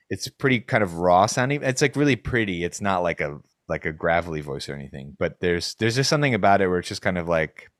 [0.10, 1.64] it's pretty kind of raw sounding.
[1.64, 2.64] It's like really pretty.
[2.64, 6.34] It's not like a like a gravelly voice or anything but there's there's just something
[6.34, 7.72] about it where it's just kind of like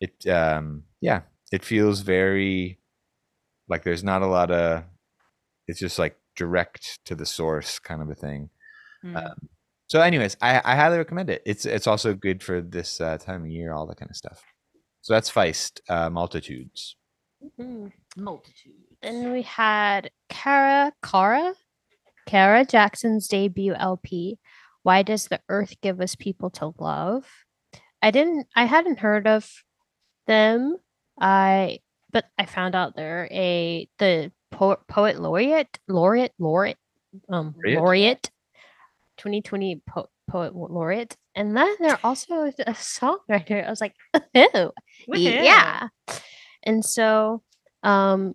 [0.00, 2.78] it um yeah it feels very
[3.68, 4.84] like there's not a lot of
[5.66, 8.50] it's just like direct to the source kind of a thing
[9.04, 9.16] Mm.
[9.16, 9.48] um,
[9.88, 13.42] so anyways I, I highly recommend it it's it's also good for this uh, time
[13.44, 14.42] of year all that kind of stuff
[15.02, 16.96] so that's feist uh, multitudes
[17.60, 17.92] Mhm.
[18.16, 18.72] Multitude.
[19.02, 21.54] Then we had Kara Kara
[22.24, 24.38] Kara Jackson's debut LP.
[24.82, 27.26] Why does the earth give us people to love?
[28.00, 29.50] I didn't I hadn't heard of
[30.26, 30.76] them.
[31.20, 31.80] I
[32.10, 36.78] but I found out they're a the poet poet laureate laureate laureate
[37.28, 37.80] um Laureate?
[37.80, 38.30] laureate
[39.18, 43.64] 2020 po- poet laureate and then they're also a songwriter.
[43.64, 43.94] I was like,
[44.34, 44.72] oh,
[45.08, 45.88] yeah.
[46.62, 47.42] And so
[47.82, 48.34] um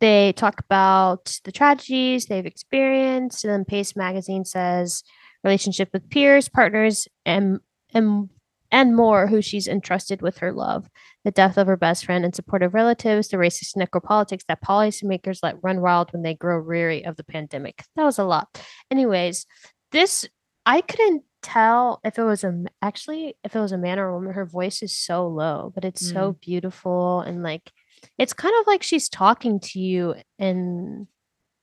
[0.00, 3.44] they talk about the tragedies they've experienced.
[3.44, 5.02] And then Pace magazine says
[5.42, 7.58] relationship with peers, partners, and
[7.92, 8.28] and
[8.74, 10.90] and more who she's entrusted with her love.
[11.24, 15.62] The death of her best friend and supportive relatives, the racist necropolitics that policymakers let
[15.62, 17.84] run wild when they grow weary of the pandemic.
[17.94, 18.48] That was a lot.
[18.90, 19.46] Anyways,
[19.92, 20.28] this
[20.66, 24.14] I couldn't tell if it was a actually if it was a man or a
[24.14, 24.34] woman.
[24.34, 27.70] Her voice is so low, but it's so beautiful and like
[28.18, 31.06] it's kind of like she's talking to you in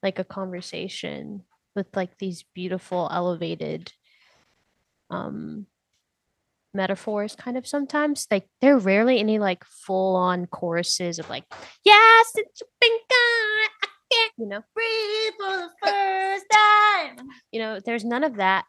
[0.02, 1.44] like a conversation
[1.76, 3.92] with like these beautiful elevated
[5.10, 5.68] um
[6.74, 11.44] metaphors kind of sometimes like there are rarely any like full on choruses of like
[11.84, 14.62] yes it's been gone I can't you know?
[14.76, 17.28] breathe for the first time.
[17.52, 18.66] You know there's none of that.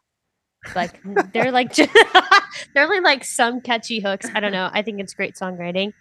[0.75, 1.01] Like
[1.33, 1.75] they're like
[2.73, 4.27] they're only like some catchy hooks.
[4.33, 4.69] I don't know.
[4.71, 5.93] I think it's great songwriting.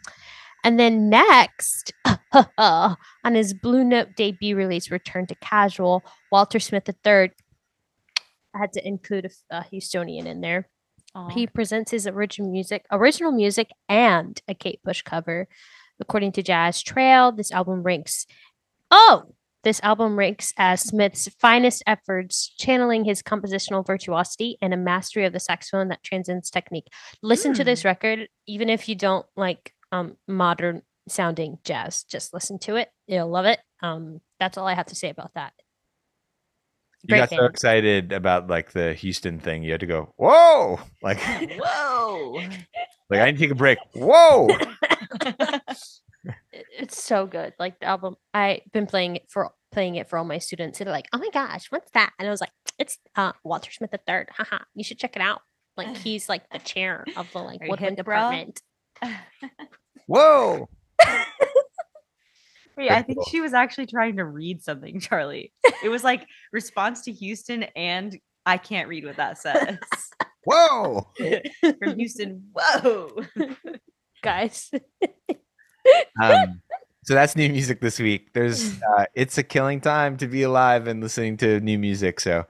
[0.65, 1.93] And then next
[2.39, 2.97] on
[3.35, 7.31] his blue note debut release return to casual walter smith iii
[8.55, 10.69] i had to include a houstonian in there
[11.15, 11.29] Aw.
[11.29, 15.49] he presents his original music, original music, and a Kate Bush cover.
[16.01, 18.27] According to Jazz Trail, this album ranks.
[18.91, 25.25] Oh, this album ranks as Smith's finest efforts, channeling his compositional virtuosity and a mastery
[25.25, 26.89] of the saxophone that transcends technique.
[27.23, 32.03] Listen to this record, even if you don't like um, modern sounding jazz.
[32.05, 33.61] Just listen to it; you'll love it.
[33.81, 35.53] Um, that's all I have to say about that.
[37.03, 40.79] You Great got so excited about like the houston thing you had to go whoa
[41.03, 41.19] like
[41.59, 42.41] Whoa.
[43.11, 44.49] like i need to take a break whoa
[46.53, 47.55] It's so good.
[47.59, 50.81] Like the album, I've been playing it for playing it for all my students.
[50.81, 53.71] And they're like, "Oh my gosh, what's that?" And I was like, "It's uh, Walter
[53.71, 54.29] Smith the Third.
[54.37, 55.43] Haha, you should check it out."
[55.77, 58.63] Like he's like the chair of the like Are woodwind department.
[60.07, 60.69] Whoa!
[62.77, 65.53] Wait, I think she was actually trying to read something, Charlie.
[65.83, 69.79] It was like response to Houston, and I can't read what that says.
[70.45, 71.09] Whoa!
[71.79, 73.11] From Houston, whoa.
[74.23, 74.71] Guys,
[76.21, 76.61] Um,
[77.05, 78.33] so that's new music this week.
[78.33, 82.21] There's uh, it's a killing time to be alive and listening to new music.
[82.21, 82.47] So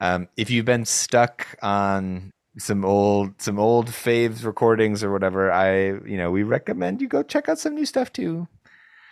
[0.00, 5.98] um, if you've been stuck on some old some old faves recordings or whatever, I
[6.06, 8.48] you know we recommend you go check out some new stuff too.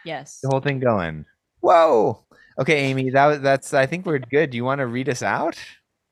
[0.05, 0.41] Yes.
[0.43, 1.25] The whole thing going.
[1.61, 2.25] Whoa.
[2.61, 4.51] Okay, Amy, that that's I think we're good.
[4.51, 5.57] Do you want to read us out?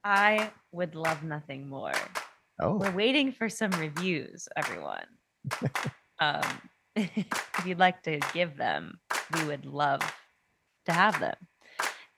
[0.05, 1.93] I would love nothing more.
[2.61, 5.07] Oh, We're waiting for some reviews, everyone.
[6.19, 6.43] um,
[6.97, 8.99] if you'd like to give them,
[9.35, 10.01] we would love
[10.87, 11.37] to have them.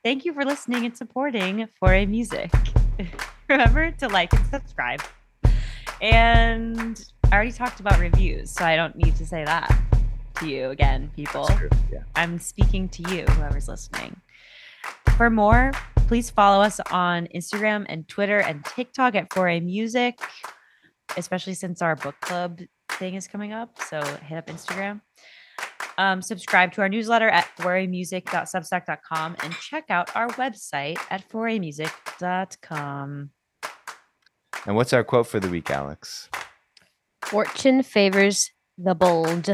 [0.04, 2.52] Thank you for listening and supporting Foray Music.
[3.48, 5.02] Remember to like and subscribe.
[6.00, 9.70] And I already talked about reviews, so I don't need to say that
[10.42, 11.46] to you again, people.
[11.46, 11.68] true.
[11.90, 12.02] Yeah.
[12.16, 14.20] I'm speaking to you, whoever's listening.
[15.16, 15.72] For more,
[16.08, 20.18] please follow us on Instagram and Twitter and TikTok at Foray Music,
[21.16, 22.60] especially since our book club
[22.92, 23.80] thing is coming up.
[23.82, 25.00] So hit up Instagram.
[25.98, 33.30] Um, subscribe to our newsletter at foraymusic.substack.com and check out our website at foraymusic.com.
[34.64, 36.28] And what's our quote for the week, Alex?
[37.32, 39.48] fortune favors the bold.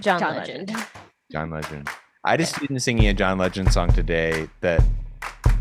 [0.00, 0.68] John, John Legend.
[0.70, 0.86] Legend.
[1.32, 1.88] John Legend.
[2.24, 4.82] I had a student singing a John Legend song today that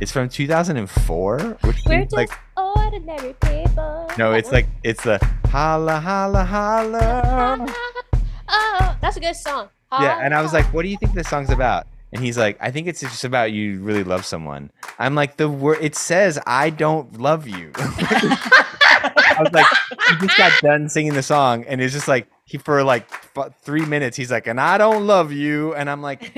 [0.01, 4.09] it's from 2004, which We're just like ordinary people.
[4.17, 7.65] no, it's like it's the holla holla holla.
[8.49, 9.69] oh, that's a good song.
[9.91, 12.57] Yeah, and I was like, "What do you think this song's about?" And he's like,
[12.59, 16.37] "I think it's just about you really love someone." I'm like, "The word it says
[16.45, 19.65] I don't love you." I was like,
[20.09, 23.53] he just got done singing the song, and it's just like he for like f-
[23.63, 26.31] three minutes, he's like, "And I don't love you," and I'm like,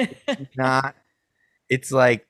[0.58, 0.96] "Not."
[1.70, 2.26] It's like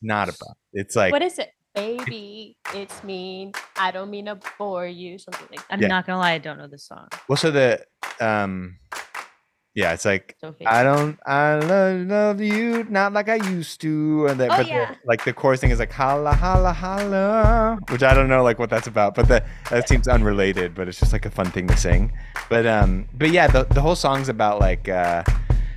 [0.00, 0.56] not about.
[0.72, 1.50] It's like what is it?
[1.74, 3.52] Baby, it's me.
[3.76, 5.18] I don't mean to bore you.
[5.18, 5.74] Something like that.
[5.74, 5.88] I'm Yeah.
[5.88, 7.08] not going to lie, I don't know the song.
[7.28, 7.84] well, so the
[8.20, 8.78] um,
[9.76, 14.40] yeah, it's like I don't I love, love you not like I used to and
[14.40, 14.90] the, Oh, but yeah.
[14.92, 18.58] the, like the chorus thing is like holla holla holla which I don't know like
[18.58, 21.68] what that's about but the, that seems unrelated but it's just like a fun thing
[21.68, 22.10] to sing.
[22.48, 25.22] But um but yeah the, the whole song's about like uh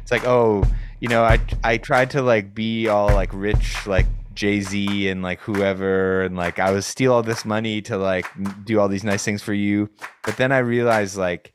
[0.02, 0.64] it's like oh
[1.02, 5.41] you know I I tried to like be all like rich like Jay-Z and like
[5.41, 8.26] whoever and like I was steal all this money to like
[8.64, 9.89] do all these nice things for you.
[10.24, 11.52] But then I realized like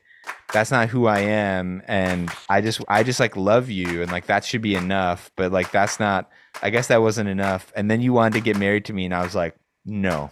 [0.53, 4.27] that's not who I am and I just I just like love you and like
[4.27, 6.29] that should be enough but like that's not
[6.61, 9.13] I guess that wasn't enough and then you wanted to get married to me and
[9.13, 9.55] I was like
[9.85, 10.29] no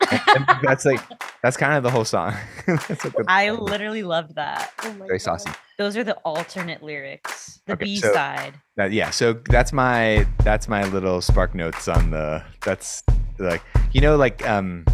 [0.62, 1.00] that's like
[1.42, 2.34] that's kind of the whole song
[2.66, 4.72] like I literally loved that.
[4.82, 5.22] Oh my very God.
[5.38, 8.54] saucy Those are the alternate lyrics, the Okay, B so- side.
[8.76, 13.02] that, yeah so that's my that's my little spark notes on the that's
[13.38, 13.62] like
[13.92, 14.84] you know like um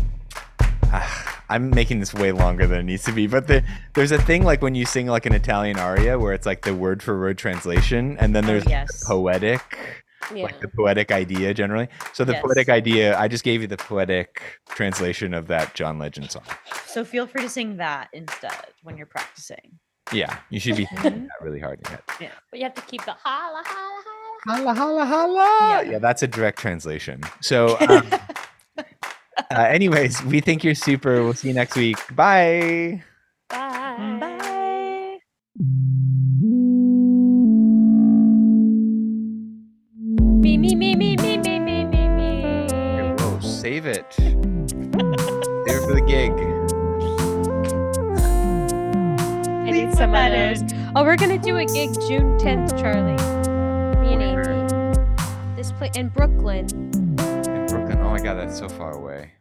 [0.93, 4.20] ah, I'm making this way longer than it needs to be, but the, there's a
[4.20, 7.18] thing like when you sing like an Italian aria where it's like the word for
[7.18, 10.42] word translation, and then Oh, there's the poetic Yeah.
[10.44, 11.88] like the poetic idea generally.
[12.12, 12.42] So the Yes.
[12.42, 16.42] poetic idea, I just gave you the poetic translation of that John Legend song.
[16.86, 19.78] So feel free to sing that instead when you're practicing.
[20.12, 22.32] Yeah, you should be thinking that really hard in your head.
[22.51, 24.14] But you have to keep the holla, holla, holla.
[24.46, 25.82] Holla, holla, holla.
[25.84, 25.90] Yeah.
[25.92, 27.20] Yeah, that's a direct translation.
[27.40, 28.09] So, um,
[29.51, 31.22] uh, anyways, we think you're super.
[31.24, 31.99] We'll see you next week.
[32.14, 33.03] Bye.
[33.49, 34.18] Bye.
[34.20, 35.18] Bye.
[40.41, 43.14] Me, me, me, me, me, me, me, me, me.
[43.18, 44.05] Whoa, save it.
[44.12, 46.32] save it for the gig.
[49.66, 50.72] I need some that of those.
[50.72, 50.93] in.
[50.97, 53.16] Oh, we're gonna do a gig June 10th, Charlie.
[54.01, 55.57] Me and Amy.
[55.57, 56.88] This place in Brooklyn.
[58.18, 59.38] My god, that's so far away.